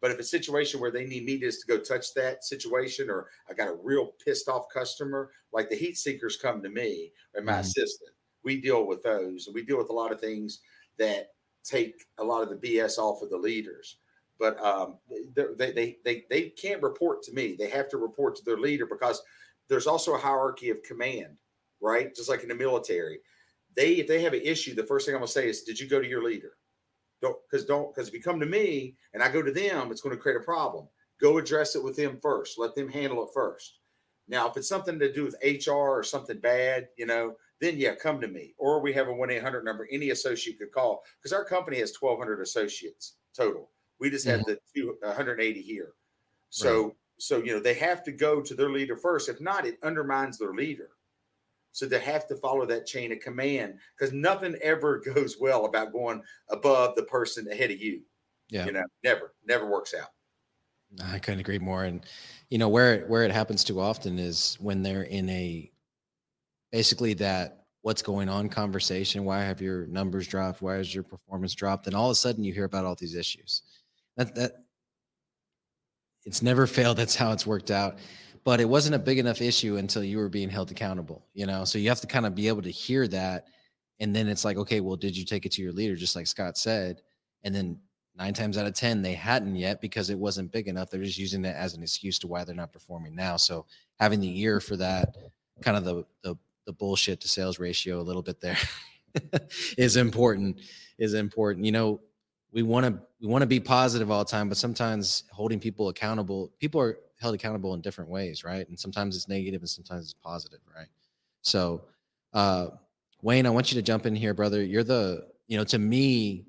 [0.00, 3.28] but if a situation where they need me just to go touch that situation, or
[3.48, 7.44] I got a real pissed off customer, like the heat seekers come to me and
[7.44, 7.60] my mm-hmm.
[7.60, 8.10] assistant,
[8.42, 10.60] we deal with those, and we deal with a lot of things
[10.98, 11.28] that
[11.62, 13.98] take a lot of the BS off of the leaders.
[14.38, 14.96] But um,
[15.36, 17.56] they, they they they can't report to me.
[17.58, 19.22] They have to report to their leader because
[19.68, 21.36] there's also a hierarchy of command,
[21.82, 22.14] right?
[22.14, 23.20] Just like in the military
[23.76, 25.88] they if they have an issue, the first thing I'm gonna say is, did you
[25.88, 26.52] go to your leader?
[27.22, 30.00] Don't because don't because if you come to me and I go to them, it's
[30.00, 30.88] going to create a problem.
[31.20, 32.58] Go address it with them first.
[32.58, 33.80] Let them handle it first.
[34.26, 37.94] Now, if it's something to do with HR or something bad, you know, then yeah,
[37.94, 38.54] come to me.
[38.58, 41.94] Or we have a 1 800 number any associate could call because our company has
[41.98, 43.70] 1,200 associates total.
[43.98, 44.52] We just have mm-hmm.
[44.52, 45.92] the two, 180 here.
[46.48, 46.92] So, right.
[47.18, 49.28] so, you know, they have to go to their leader first.
[49.28, 50.90] If not, it undermines their leader.
[51.72, 55.92] So they have to follow that chain of command because nothing ever goes well about
[55.92, 58.02] going above the person ahead of you.
[58.48, 58.66] Yeah.
[58.66, 60.08] You know, never, never works out.
[61.04, 61.84] I couldn't agree more.
[61.84, 62.04] And
[62.48, 65.70] you know, where where it happens too often is when they're in a
[66.72, 69.24] basically that what's going on conversation.
[69.24, 70.62] Why have your numbers dropped?
[70.62, 71.86] Why has your performance dropped?
[71.86, 73.62] And all of a sudden you hear about all these issues.
[74.16, 74.52] That that
[76.24, 76.96] it's never failed.
[76.96, 77.98] That's how it's worked out
[78.44, 81.64] but it wasn't a big enough issue until you were being held accountable you know?
[81.64, 83.46] So you have to kind of be able to hear that
[83.98, 85.96] and then it's like okay well did you take it to your leader?
[85.96, 87.02] Just like scott said
[87.44, 87.78] and then
[88.16, 90.90] nine times out of ten they hadn't yet because it wasn't big enough.
[90.90, 93.36] They're just using it as an excuse to why they're not performing now.
[93.36, 93.66] So
[93.98, 95.16] having the ear for that
[95.62, 96.36] kind of the the,
[96.66, 98.58] the bullshit to sales ratio a little bit there
[99.78, 100.60] is important
[100.98, 101.64] is important.
[101.64, 102.00] You know
[102.52, 105.88] we want to we want to be positive all the time but sometimes holding people
[105.88, 108.68] accountable people are held accountable in different ways, right?
[108.68, 110.88] And sometimes it's negative and sometimes it's positive, right?
[111.42, 111.82] So,
[112.32, 112.68] uh,
[113.22, 114.62] Wayne, I want you to jump in here, brother.
[114.62, 116.46] You're the, you know, to me,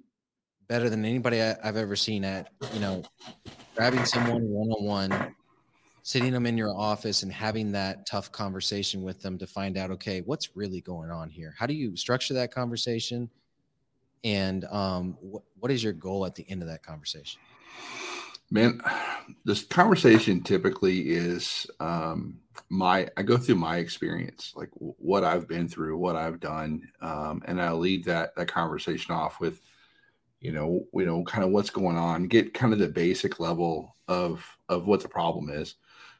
[0.67, 3.03] better than anybody I, have ever seen at, you know,
[3.76, 5.36] grabbing someone one on one,
[6.03, 9.91] sitting them in your office and having that tough conversation with them to find out,
[9.91, 11.53] okay, what's really going on here?
[11.59, 13.30] How do you structure that conversation?
[14.24, 17.41] And um, what, what is your goal at the end of that conversation?
[18.54, 18.82] Man,
[19.45, 22.38] this conversation typically is um,
[22.70, 23.08] my.
[23.16, 27.62] I go through my experience, like what I've been through, what I've done, um, and
[27.62, 29.62] I lead that that conversation off with,
[30.41, 33.95] you know, you know, kind of what's going on, get kind of the basic level
[34.10, 35.76] of of what the problem is,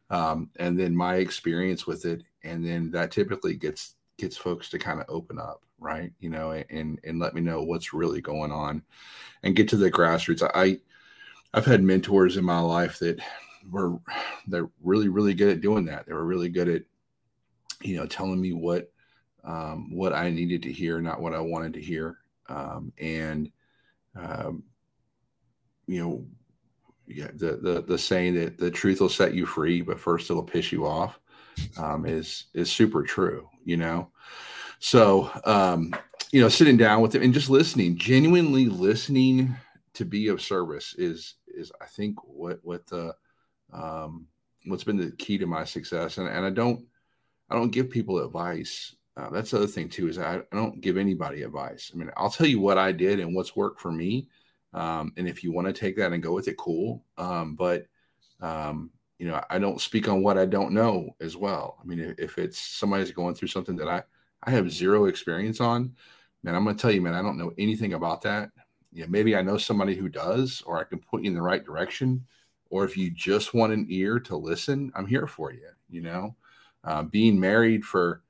[0.10, 4.80] um, and then my experience with it, and then that typically gets gets folks to
[4.80, 6.14] kind of open up, right?
[6.22, 8.84] You know, and and let me know what's really going on,
[9.44, 10.50] and get to the grassroots.
[10.56, 10.80] I
[11.54, 13.20] I've had mentors in my life that
[13.70, 13.98] were
[14.48, 16.06] they're really really good at doing that.
[16.06, 16.84] They were really good at
[17.82, 18.92] you know telling me what
[19.44, 23.52] um, what I needed to hear, not what I wanted to hear, um, and
[24.16, 24.64] um,
[25.88, 26.26] you know
[27.08, 30.44] yeah the, the the saying that the truth will set you free, but first it'll
[30.44, 31.20] piss you off
[31.78, 33.48] um, is is super true.
[33.66, 34.10] You know,
[34.80, 35.94] so um,
[36.32, 39.56] you know sitting down with them and just listening, genuinely listening
[39.94, 43.16] to be of service is is I think what what the
[43.74, 44.28] um,
[44.66, 46.18] what's been the key to my success.
[46.18, 46.86] And and I don't
[47.50, 48.96] I don't give people advice.
[49.18, 51.92] Uh, that's the other thing too is I, I don't give anybody advice.
[51.94, 54.28] I mean, I'll tell you what I did and what's worked for me.
[54.74, 57.04] Um, and if you want to take that and go with it, cool.
[57.18, 57.88] Um, but
[58.40, 58.90] um,
[59.20, 61.78] you know, I don't speak on what I don't know as well.
[61.82, 64.04] I mean, if, if it's somebody's going through something that I
[64.44, 65.94] I have zero experience on,
[66.44, 68.50] man, I'm going to tell you, man, I don't know anything about that
[68.92, 71.42] you know, maybe I know somebody who does, or I can put you in the
[71.42, 72.26] right direction.
[72.70, 75.68] Or if you just want an ear to listen, I'm here for you.
[75.90, 76.36] You know,
[76.84, 78.22] uh, being married for,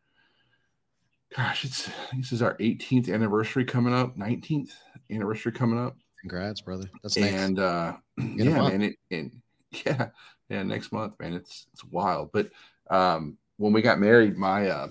[1.36, 4.72] gosh, it's this is our 18th anniversary coming up, 19th
[5.12, 5.96] anniversary coming up.
[6.20, 6.90] Congrats, brother.
[7.02, 7.34] That's nice.
[7.34, 9.42] And uh, yeah, man, it, and
[9.86, 10.10] yeah,
[10.50, 12.32] yeah, next month, man, it's it's wild.
[12.32, 12.52] But
[12.90, 14.88] um, when we got married, my uh,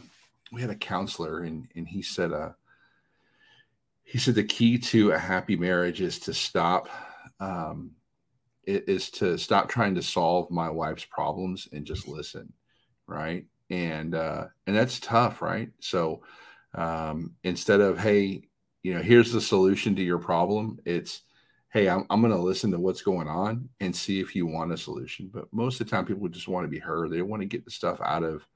[0.53, 2.51] we had a counselor, and and he said, uh,
[4.11, 6.89] he said the key to a happy marriage is to stop
[7.39, 7.93] um,
[8.67, 12.53] is to stop trying to solve my wife's problems and just listen
[13.11, 13.45] right?
[13.69, 15.71] And uh and that's tough right?
[15.81, 16.23] So
[16.75, 18.43] um instead of hey
[18.83, 21.23] you know here's the solution to your problem it's
[21.73, 24.73] hey i'm, I'm going to listen to what's going on and see if you want
[24.73, 25.31] a solution.
[25.33, 27.11] But most of the time people just want to be heard.
[27.11, 28.47] They want to get the stuff out of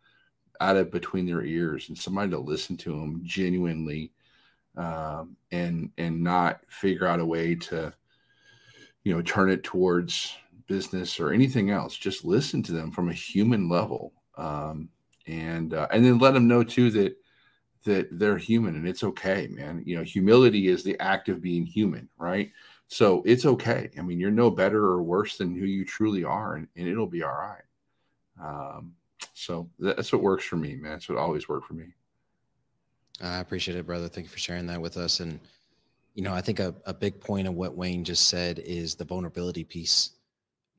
[0.61, 4.13] out of between their ears and somebody to listen to them genuinely
[4.77, 7.93] um, and and not figure out a way to
[9.05, 10.35] you know, turn it towards
[10.67, 11.95] business or anything else.
[11.95, 14.89] Just listen to them from a human level, um,
[15.27, 17.17] and uh, and then let them know too that
[17.85, 19.83] that they're human and it's okay, man.
[19.85, 22.51] You know, humility is the act of being human, right?
[22.89, 23.91] So it's okay.
[23.99, 27.07] I mean, you're no better or worse than who you truly are, and, and it'll
[27.07, 27.63] be all right.
[28.43, 28.95] Um,
[29.35, 30.93] so that's what works for me, man.
[30.93, 31.87] That's what always worked for me.
[33.21, 34.09] I appreciate it, brother.
[34.09, 35.21] Thank you for sharing that with us.
[35.21, 35.41] And,
[36.15, 39.05] you know, I think a, a big point of what Wayne just said is the
[39.05, 40.11] vulnerability piece.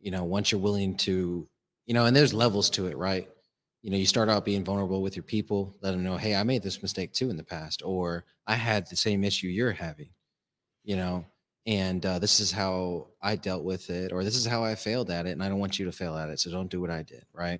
[0.01, 1.47] You know, once you're willing to,
[1.85, 3.29] you know, and there's levels to it, right?
[3.81, 6.43] You know, you start out being vulnerable with your people, let them know, hey, I
[6.43, 10.09] made this mistake too in the past, or I had the same issue you're having,
[10.83, 11.25] you know,
[11.67, 15.09] and uh, this is how I dealt with it, or this is how I failed
[15.09, 16.39] at it, and I don't want you to fail at it.
[16.39, 17.59] So don't do what I did, right?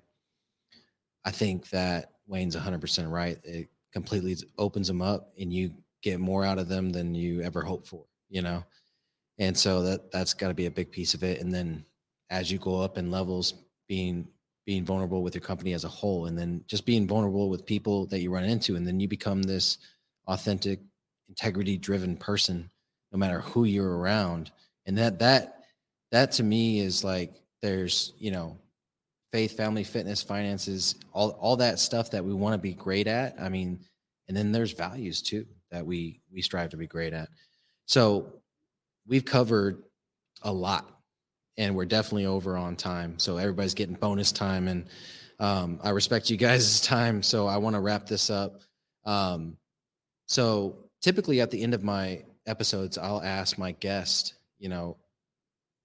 [1.24, 3.38] I think that Wayne's 100% right.
[3.44, 5.72] It completely opens them up and you
[6.02, 8.62] get more out of them than you ever hoped for, you know?
[9.38, 11.40] And so that that's got to be a big piece of it.
[11.40, 11.82] And then
[12.28, 13.54] as you go up in levels,
[13.88, 14.28] being
[14.66, 18.04] being vulnerable with your company as a whole, and then just being vulnerable with people
[18.08, 19.78] that you run into, and then you become this
[20.26, 20.80] authentic,
[21.30, 22.68] integrity driven person,
[23.12, 24.50] no matter who you're around.
[24.84, 25.62] And that that
[26.12, 27.32] that to me is like
[27.62, 28.58] there's you know
[29.32, 33.34] faith, family, fitness, finances, all all that stuff that we want to be great at.
[33.40, 33.80] I mean,
[34.28, 37.28] and then there's values too that we we strive to be great at.
[37.86, 38.32] So
[39.06, 39.82] we've covered
[40.42, 40.88] a lot,
[41.56, 43.18] and we're definitely over on time.
[43.18, 44.86] So everybody's getting bonus time, and
[45.38, 47.22] um, I respect you guys' time.
[47.22, 48.60] So I want to wrap this up.
[49.04, 49.56] Um,
[50.26, 54.96] so typically at the end of my episodes, I'll ask my guest, you know,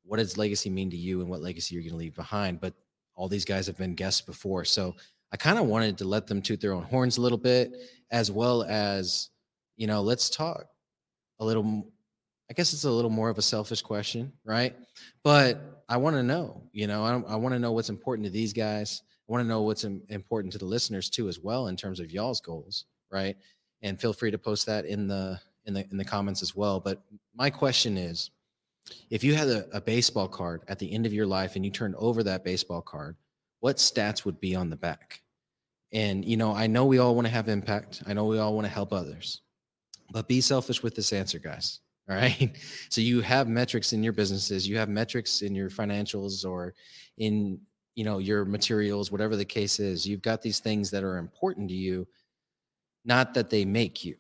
[0.04, 2.60] what does legacy mean to you, and what legacy you're going to leave behind.
[2.60, 2.74] But
[3.22, 4.66] all these guys have been guests before.
[4.66, 4.96] So
[5.32, 7.72] I kind of wanted to let them toot their own horns a little bit,
[8.10, 9.30] as well as,
[9.78, 10.66] you know, let's talk
[11.40, 11.86] a little.
[12.50, 14.76] I guess it's a little more of a selfish question, right?
[15.24, 18.32] But I want to know, you know, I, I want to know what's important to
[18.32, 19.04] these guys.
[19.30, 22.12] I want to know what's important to the listeners too, as well, in terms of
[22.12, 23.38] y'all's goals, right?
[23.84, 26.80] And feel free to post that in the in the in the comments as well.
[26.80, 27.04] But
[27.36, 28.32] my question is,
[29.10, 31.72] if you had a, a, baseball card at the end of your life and you
[31.72, 33.16] turned over that baseball card,
[33.60, 35.22] what stats would be on the back?
[35.94, 38.04] And, you know, I know we all want to have impact.
[38.08, 39.42] I know we all want to help others,
[40.12, 41.80] but be selfish with this answer, guys.
[42.10, 42.58] All right.
[42.90, 46.74] So you have metrics in your businesses, you have metrics in your financials or
[47.20, 47.60] in,
[47.96, 50.06] you know, your materials, whatever the case is.
[50.06, 52.08] You've got these things that are important to you,
[53.06, 54.18] not that they make you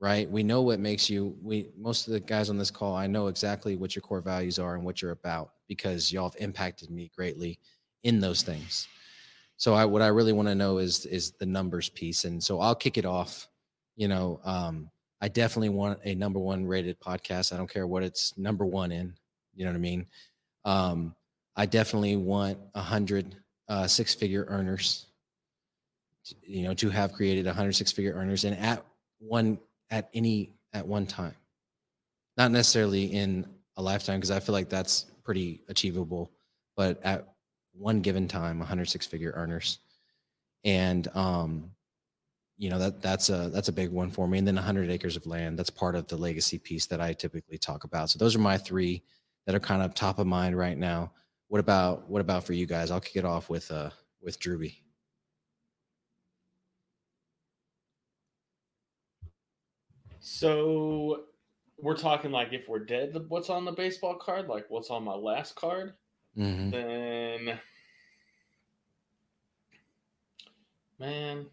[0.00, 0.30] right?
[0.30, 1.36] We know what makes you.
[1.42, 4.58] We most of the guys on this call, I know exactly what your core values
[4.58, 7.58] are and what you're about because y'all have impacted me greatly
[8.02, 8.86] in those things.
[9.56, 12.60] So I what I really want to know is is the numbers piece, and so
[12.60, 13.48] I'll kick it off.
[13.96, 14.90] You know, um,
[15.20, 17.52] I definitely want a number one rated podcast.
[17.52, 19.14] I don't care what it's number one in.
[19.54, 20.06] You know what I mean?
[20.64, 21.14] Um,
[21.56, 23.36] I definitely want a hundred
[23.68, 25.06] uh, six figure earners.
[26.42, 28.84] You know, to have created a hundred six figure earners, and at
[29.18, 29.58] one
[29.90, 31.34] at any at one time.
[32.36, 36.30] Not necessarily in a lifetime because i feel like that's pretty achievable
[36.76, 37.34] but at
[37.72, 39.78] one given time 106 figure earners.
[40.64, 41.70] And um
[42.56, 44.38] you know that that's a that's a big one for me.
[44.38, 47.58] And then 100 acres of land that's part of the legacy piece that i typically
[47.58, 48.10] talk about.
[48.10, 49.02] So those are my three
[49.46, 51.12] that are kind of top of mind right now.
[51.48, 52.90] What about what about for you guys?
[52.90, 53.90] I'll kick it off with uh
[54.22, 54.76] with drewbie
[60.26, 61.24] So
[61.78, 64.48] we're talking like if we're dead, what's on the baseball card?
[64.48, 65.92] Like what's on my last card?
[66.34, 66.70] Mm-hmm.
[66.70, 67.60] Then,
[70.98, 71.44] man,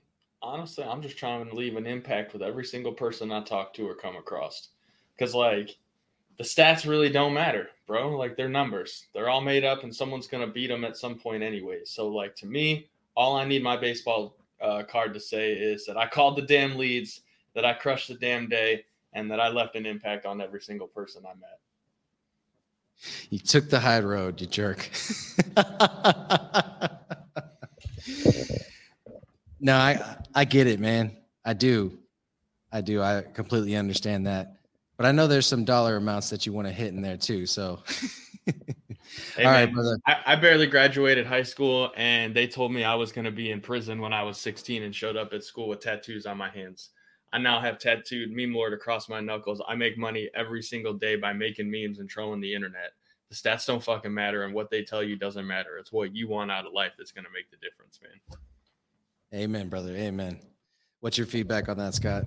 [0.41, 3.85] honestly, I'm just trying to leave an impact with every single person I talk to
[3.85, 4.69] or come across.
[5.18, 5.76] Because like
[6.38, 8.18] the stats really don't matter, bro.
[8.18, 9.07] Like they're numbers.
[9.14, 11.80] They're all made up, and someone's gonna beat them at some point anyway.
[11.84, 12.88] So like to me,
[13.18, 16.77] all I need my baseball uh, card to say is that I called the damn
[16.77, 17.23] leads
[17.56, 20.88] that I crushed the damn day, and that I left an impact on every single
[20.88, 21.60] person I met.
[23.30, 24.90] You took the high road, you jerk.
[29.60, 31.18] no, I I get it, man.
[31.44, 31.98] I do.
[32.72, 33.02] I do.
[33.02, 34.57] I completely understand that.
[34.98, 37.48] But I know there's some dollar amounts that you want to hit in there too.
[37.48, 37.80] So
[39.36, 39.98] Hey, All man, right, brother.
[40.07, 43.52] I, I, barely graduated high school, and they told me I was going to be
[43.52, 46.49] in prison when I was 16 and showed up at school with tattoos on my
[46.49, 46.90] hands.
[47.34, 49.62] I now have tattooed meme lord across my knuckles.
[49.68, 52.91] I make money every single day by making memes and trolling the internet.
[53.30, 55.78] The stats don't fucking matter, and what they tell you doesn't matter.
[55.78, 58.38] It's what you want out of life that's going to make the difference, man.
[59.34, 59.95] Amen, brother.
[59.95, 60.40] Amen.
[60.99, 62.26] What's your feedback on that, Scott?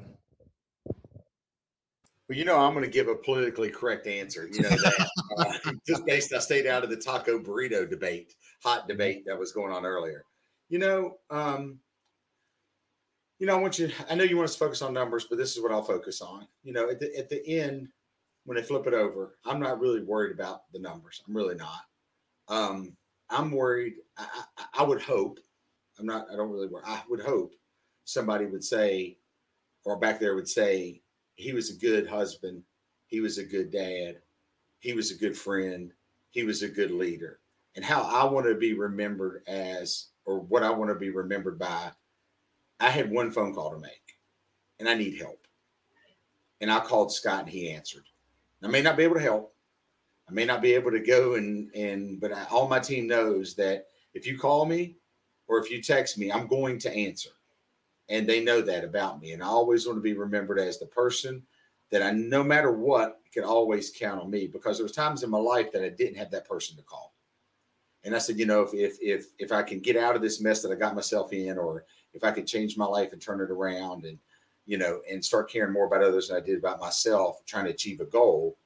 [2.29, 4.49] Well, you know, I'm going to give a politically correct answer.
[4.51, 5.09] You know that
[5.39, 6.33] uh, just based.
[6.33, 10.25] I stayed out of the taco burrito debate, hot debate that was going on earlier.
[10.71, 11.79] You know, um,
[13.39, 13.91] you know, I want you.
[14.09, 16.21] I know you want us to focus on numbers, but this is what I'll focus
[16.21, 16.47] on.
[16.63, 17.89] You know, at the at the end,
[18.45, 21.23] when they flip it over, I'm not really worried about the numbers.
[21.27, 21.81] I'm really not.
[22.49, 22.97] Um,
[23.31, 23.95] I'm worried.
[24.19, 24.27] I,
[24.59, 25.39] I, I would hope.
[25.99, 26.27] I'm not.
[26.33, 26.85] I don't really worry.
[26.87, 27.53] I would hope
[28.05, 29.17] somebody would say,
[29.85, 31.03] or back there would say,
[31.35, 32.63] he was a good husband.
[33.07, 34.19] He was a good dad.
[34.81, 35.93] He was a good friend.
[36.31, 37.41] He was a good leader.
[37.77, 41.59] And how I want to be remembered as, or what I want to be remembered
[41.59, 41.91] by,
[42.85, 44.19] I had one phone call to make
[44.79, 45.47] and I need help.
[46.61, 48.05] And I called Scott and he answered.
[48.63, 49.55] I may not be able to help.
[50.29, 53.55] I may not be able to go and, and, but I, all my team knows
[53.55, 54.97] that if you call me
[55.49, 57.31] or if you text me, I'm going to answer
[58.11, 59.33] and they know that about me.
[59.33, 61.43] And I always want to be remembered as the person
[61.91, 65.31] that I, no matter what, can always count on me because there was times in
[65.31, 67.15] my life that I didn't have that person to call.
[68.05, 70.41] And I said, you know, if if if if I can get out of this
[70.41, 73.41] mess that I got myself in, or if I could change my life and turn
[73.41, 74.19] it around, and
[74.67, 77.71] you know, and start caring more about others than I did about myself, trying to
[77.71, 78.57] achieve a goal,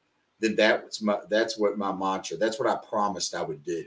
[0.40, 2.36] then that's my that's what my mantra.
[2.36, 3.84] That's what I promised I would do.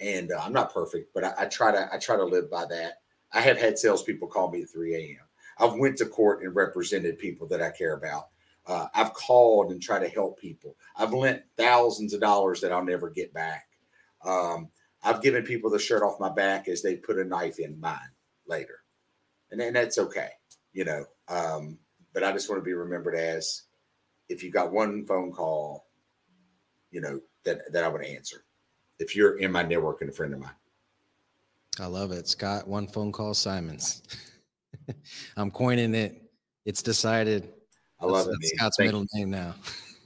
[0.00, 2.64] And uh, I'm not perfect, but I, I try to I try to live by
[2.66, 3.00] that
[3.32, 5.26] I have had salespeople call me at 3 a.m.
[5.58, 8.28] I've went to court and represented people that I care about.
[8.66, 10.76] Uh, I've called and tried to help people.
[10.96, 13.68] I've lent thousands of dollars that I'll never get back.
[14.24, 14.68] Um,
[15.04, 17.98] I've given people the shirt off my back as they put a knife in mine
[18.48, 18.80] later,
[19.50, 20.28] and, and that's okay,
[20.72, 21.04] you know.
[21.28, 21.78] Um,
[22.12, 23.62] but I just want to be remembered as
[24.28, 25.86] if you got one phone call,
[26.90, 28.44] you know that that I would answer.
[28.98, 30.50] If you're in my network and a friend of mine.
[31.78, 32.26] I love it.
[32.26, 34.02] Scott, one phone call, Simons.
[35.36, 36.22] I'm coining it.
[36.64, 37.52] It's decided.
[38.00, 38.38] I love that's, it.
[38.40, 39.20] That's Scott's Thank middle you.
[39.20, 39.54] name now.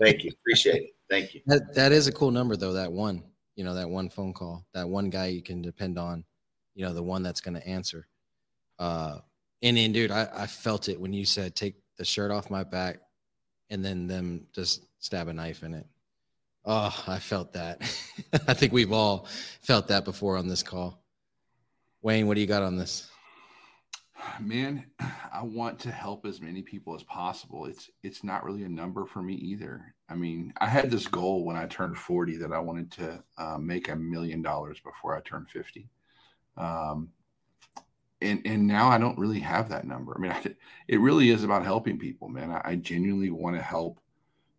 [0.01, 0.33] Thank you.
[0.41, 0.91] Appreciate it.
[1.09, 1.41] Thank you.
[1.47, 2.73] That that is a cool number though.
[2.73, 3.23] That one,
[3.57, 6.25] you know, that one phone call, that one guy you can depend on,
[6.75, 8.07] you know, the one that's going to answer.
[8.81, 9.19] Uh,
[9.63, 12.65] and then, dude, I, I felt it when you said take the shirt off my
[12.65, 12.99] back,
[13.69, 15.87] and then them just stab a knife in it.
[16.65, 17.83] Oh, I felt that.
[18.49, 19.27] I think we've all
[19.63, 21.05] felt that before on this call.
[22.03, 23.11] Wayne, what do you got on this?
[24.41, 24.87] Man,
[25.33, 27.67] I want to help as many people as possible.
[27.67, 29.95] It's it's not really a number for me either.
[30.09, 33.59] I mean, I had this goal when I turned 40 that I wanted to uh,
[33.59, 35.89] make a million dollars before I turned 50.
[36.57, 37.11] Um,
[38.23, 40.15] and and now I don't really have that number.
[40.17, 40.45] I mean, I,
[40.89, 42.51] it really is about helping people, man.
[42.51, 44.01] I, I genuinely want to help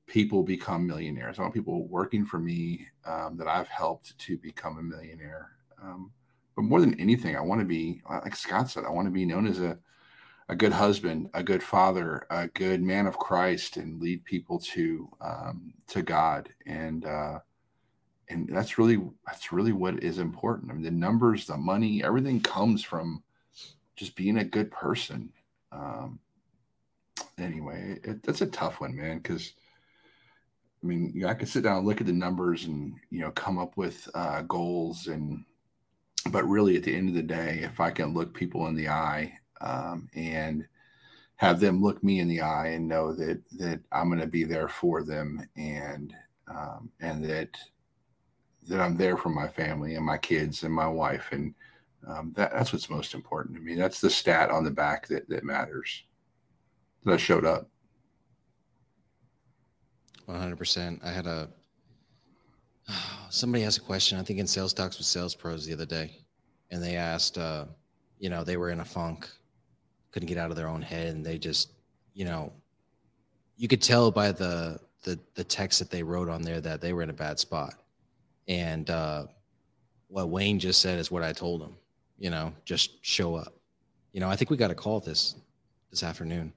[0.08, 1.40] people become millionaires.
[1.40, 5.52] I want people working for me um, that I've helped to become a millionaire.
[5.82, 6.12] Um,
[6.56, 8.84] but more than anything, I want to be like Scott said.
[8.86, 9.78] I want to be known as a
[10.50, 15.10] a good husband, a good father, a good man of Christ, and lead people to
[15.22, 16.50] um, to God.
[16.66, 17.40] And uh,
[18.28, 20.70] and that's really that's really what is important.
[20.70, 23.24] I mean, the numbers, the money, everything comes from
[23.96, 25.32] just being a good person.
[25.72, 26.20] Um,
[27.38, 29.18] anyway, it, that's a tough one, man.
[29.18, 29.54] Because
[30.84, 33.20] I mean, you know, I can sit down and look at the numbers and you
[33.20, 35.46] know come up with uh, goals and
[36.30, 38.88] but really at the end of the day if i can look people in the
[38.88, 39.32] eye
[39.62, 40.68] um, and
[41.36, 44.44] have them look me in the eye and know that that i'm going to be
[44.44, 46.14] there for them and
[46.48, 47.50] um, and that
[48.68, 51.54] that i'm there for my family and my kids and my wife and
[52.08, 53.76] um, that, that's what's most important to me.
[53.76, 56.04] That's the stat on the back that that matters
[57.04, 57.68] that i showed up.
[60.28, 61.50] 100% i had a
[63.30, 66.22] somebody asked a question i think in sales talks with sales pros the other day
[66.70, 67.66] and they asked uh,
[68.20, 69.28] you know they were in a funk
[70.12, 71.72] couldn't get out of their own head and they just
[72.14, 72.54] you know
[73.58, 76.94] you could tell by the the the text that they wrote on there that they
[76.94, 77.76] were in a bad spot.
[78.48, 79.26] And uh,
[80.08, 81.76] what wayne just said is what i told him
[82.22, 83.54] you know just show up
[84.14, 85.36] you know i think we got a call this
[85.90, 86.54] this afternoon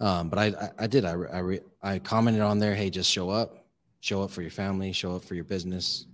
[0.00, 3.30] um, but I, I, I did I I, I commented on there hey just show
[3.30, 3.60] up
[4.00, 6.06] show up for your family, show up for your business,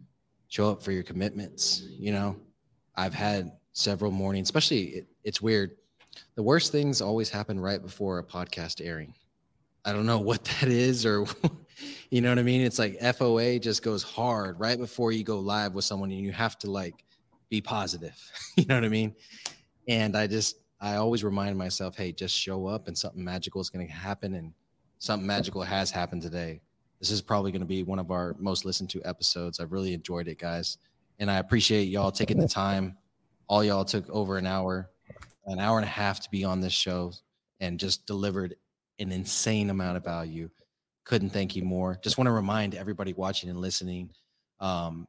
[0.49, 1.85] show up for your commitments.
[1.99, 2.37] You know,
[2.97, 5.77] I've had several mornings, especially it, it's weird.
[6.35, 9.15] The worst things always happen right before a podcast airing.
[9.85, 11.27] I don't know what that is, or
[12.11, 12.63] you know what I mean?
[12.63, 16.33] It's like FOA just goes hard right before you go live with someone, and you
[16.33, 17.05] have to like
[17.49, 18.17] be positive.
[18.57, 19.15] you know what I mean?
[19.89, 23.71] And I just, I always remind myself, hey, just show up and something magical is
[23.71, 24.35] going to happen.
[24.35, 24.53] And
[24.99, 26.61] something magical has happened today.
[27.01, 29.61] This is probably going to be one of our most listened to episodes.
[29.61, 30.79] I've really enjoyed it, guys.
[31.19, 32.97] And I appreciate y'all taking the time.
[33.49, 34.91] All y'all took over an hour,
[35.47, 37.13] an hour and a half to be on this show
[37.61, 38.57] and just delivered
[38.99, 40.51] an insane amount of value.
[41.05, 41.99] couldn't thank you more.
[42.03, 44.11] Just want to remind everybody watching and listening.
[44.59, 45.07] Um,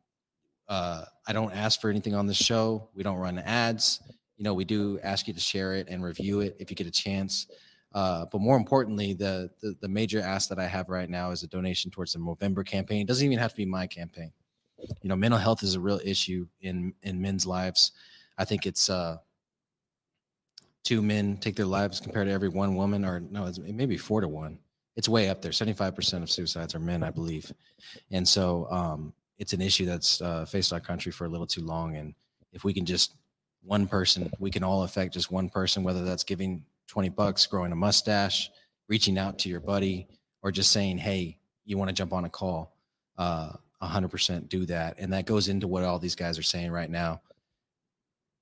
[0.68, 2.90] uh, I don't ask for anything on the show.
[2.94, 4.02] We don't run ads.
[4.38, 6.88] You know, we do ask you to share it and review it if you get
[6.88, 7.48] a chance.
[7.94, 11.44] Uh, but more importantly, the, the, the major ask that I have right now is
[11.44, 13.02] a donation towards the November campaign.
[13.02, 14.32] It doesn't even have to be my campaign.
[15.02, 17.94] You know, mental health is a real issue in in men's lives.
[18.38, 19.18] I think it's uh,
[20.84, 24.22] two men take their lives compared to every one woman, or no, it's maybe four
[24.22, 24.60] to one.
[24.96, 25.52] It's way up there.
[25.52, 27.52] Seventy five percent of suicides are men, I believe,
[28.12, 31.62] and so um, it's an issue that's uh, faced our country for a little too
[31.62, 31.96] long.
[31.96, 32.14] And
[32.52, 33.16] if we can just
[33.64, 37.72] one person, we can all affect just one person, whether that's giving 20 bucks, growing
[37.72, 38.50] a mustache,
[38.88, 40.08] reaching out to your buddy,
[40.42, 42.76] or just saying, hey, you want to jump on a call,
[43.18, 43.52] uh,
[43.82, 44.96] 100% do that.
[44.98, 47.22] And that goes into what all these guys are saying right now,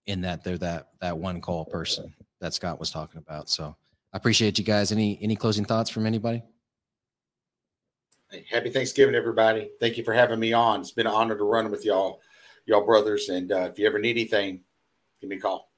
[0.06, 3.50] in that they're that that one call person that Scott was talking about.
[3.50, 3.76] So
[4.14, 4.92] I appreciate you guys.
[4.92, 6.44] Any any closing thoughts from anybody?
[8.32, 9.70] Hey, happy Thanksgiving, everybody.
[9.80, 10.82] Thank you for having me on.
[10.82, 12.22] It's been an honor to run with y'all,
[12.66, 13.30] y'all brothers.
[13.30, 14.62] And uh, if you ever need anything,
[15.22, 15.70] give me a call.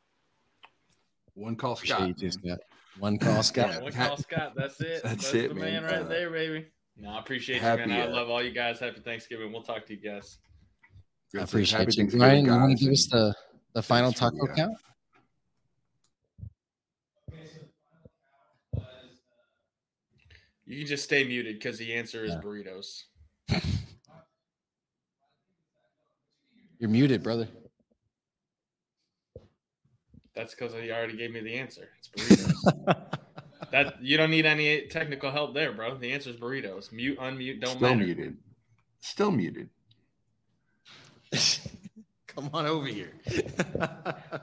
[1.34, 2.22] One call Appreciate Scott.
[2.22, 2.60] you Scott.
[3.00, 3.70] One call, Scott.
[3.74, 4.54] Yeah, one call Scott.
[4.56, 5.04] That's it.
[5.04, 5.84] That's That's, it, the man.
[5.84, 6.68] man, right Uh, there, baby.
[6.96, 8.10] No, I appreciate happy, you, man.
[8.10, 8.80] I uh, love all you guys.
[8.80, 9.52] Happy Thanksgiving.
[9.52, 10.40] We'll talk to you guys.
[11.38, 11.96] I appreciate Happy you.
[11.98, 13.36] Thanksgiving, Ryan, you want to give us the
[13.74, 14.78] the final taco the, uh, count?
[20.68, 22.42] You can just stay muted because the answer is Yeah.
[22.42, 23.04] burritos.
[26.80, 27.48] You're muted, brother.
[30.36, 31.90] That's because he already gave me the answer.
[31.98, 33.18] It's burritos.
[33.72, 35.98] that you don't need any technical help there, bro.
[35.98, 36.92] The answer is burritos.
[36.92, 38.04] Mute, unmute, don't Still matter.
[38.06, 38.38] muted.
[39.00, 39.70] Still muted.
[42.28, 43.14] Come on over here.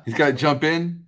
[0.04, 1.06] He's got to jump in.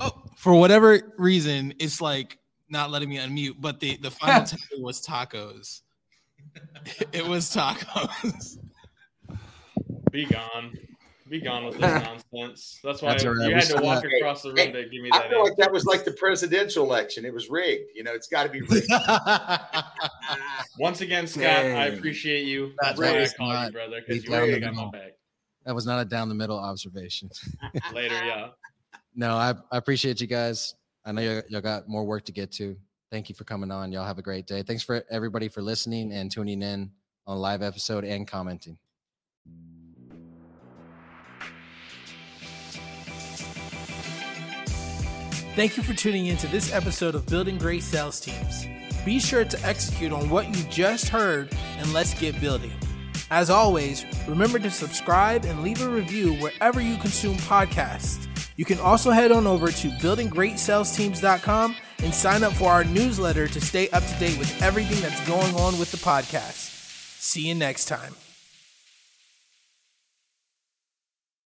[0.00, 2.38] Oh, for whatever reason, it's like
[2.70, 3.56] not letting me unmute.
[3.60, 5.82] But the the final takeaway was tacos.
[7.12, 8.58] it was tacos.
[10.10, 10.76] Be gone.
[11.28, 11.82] Be gone with this
[12.32, 12.80] nonsense.
[12.82, 13.42] That's why That's all right.
[13.42, 14.12] you We had to walk that.
[14.16, 15.26] across the room to give me that.
[15.26, 17.26] I feel like that was like the presidential election.
[17.26, 17.90] It was rigged.
[17.94, 18.86] You know, it's got to be rigged.
[20.78, 22.68] Once again, Scott, I appreciate you.
[22.80, 24.60] That That's why I was call you, not brother, a because you down really the
[24.60, 24.90] got my middle.
[24.92, 25.12] back.
[25.66, 27.28] that was not a down the middle observation.
[27.92, 28.48] Later, yeah.
[29.14, 30.74] No, I, I appreciate you guys.
[31.08, 32.76] I know y'all, got more work to get to.
[33.10, 33.92] Thank you for coming on.
[33.92, 34.62] Y'all have a great day.
[34.62, 36.90] Thanks for everybody for listening and tuning in
[37.26, 38.76] on live episode and commenting.
[45.56, 48.66] Thank you for tuning in to this episode of Building Great Sales Teams.
[49.06, 52.74] Be sure to execute on what you just heard and let's get building.
[53.30, 58.27] As always, remember to subscribe and leave a review wherever you consume podcasts.
[58.58, 63.60] You can also head on over to buildinggreatsalesteams.com and sign up for our newsletter to
[63.60, 66.74] stay up to date with everything that's going on with the podcast.
[67.20, 68.16] See you next time.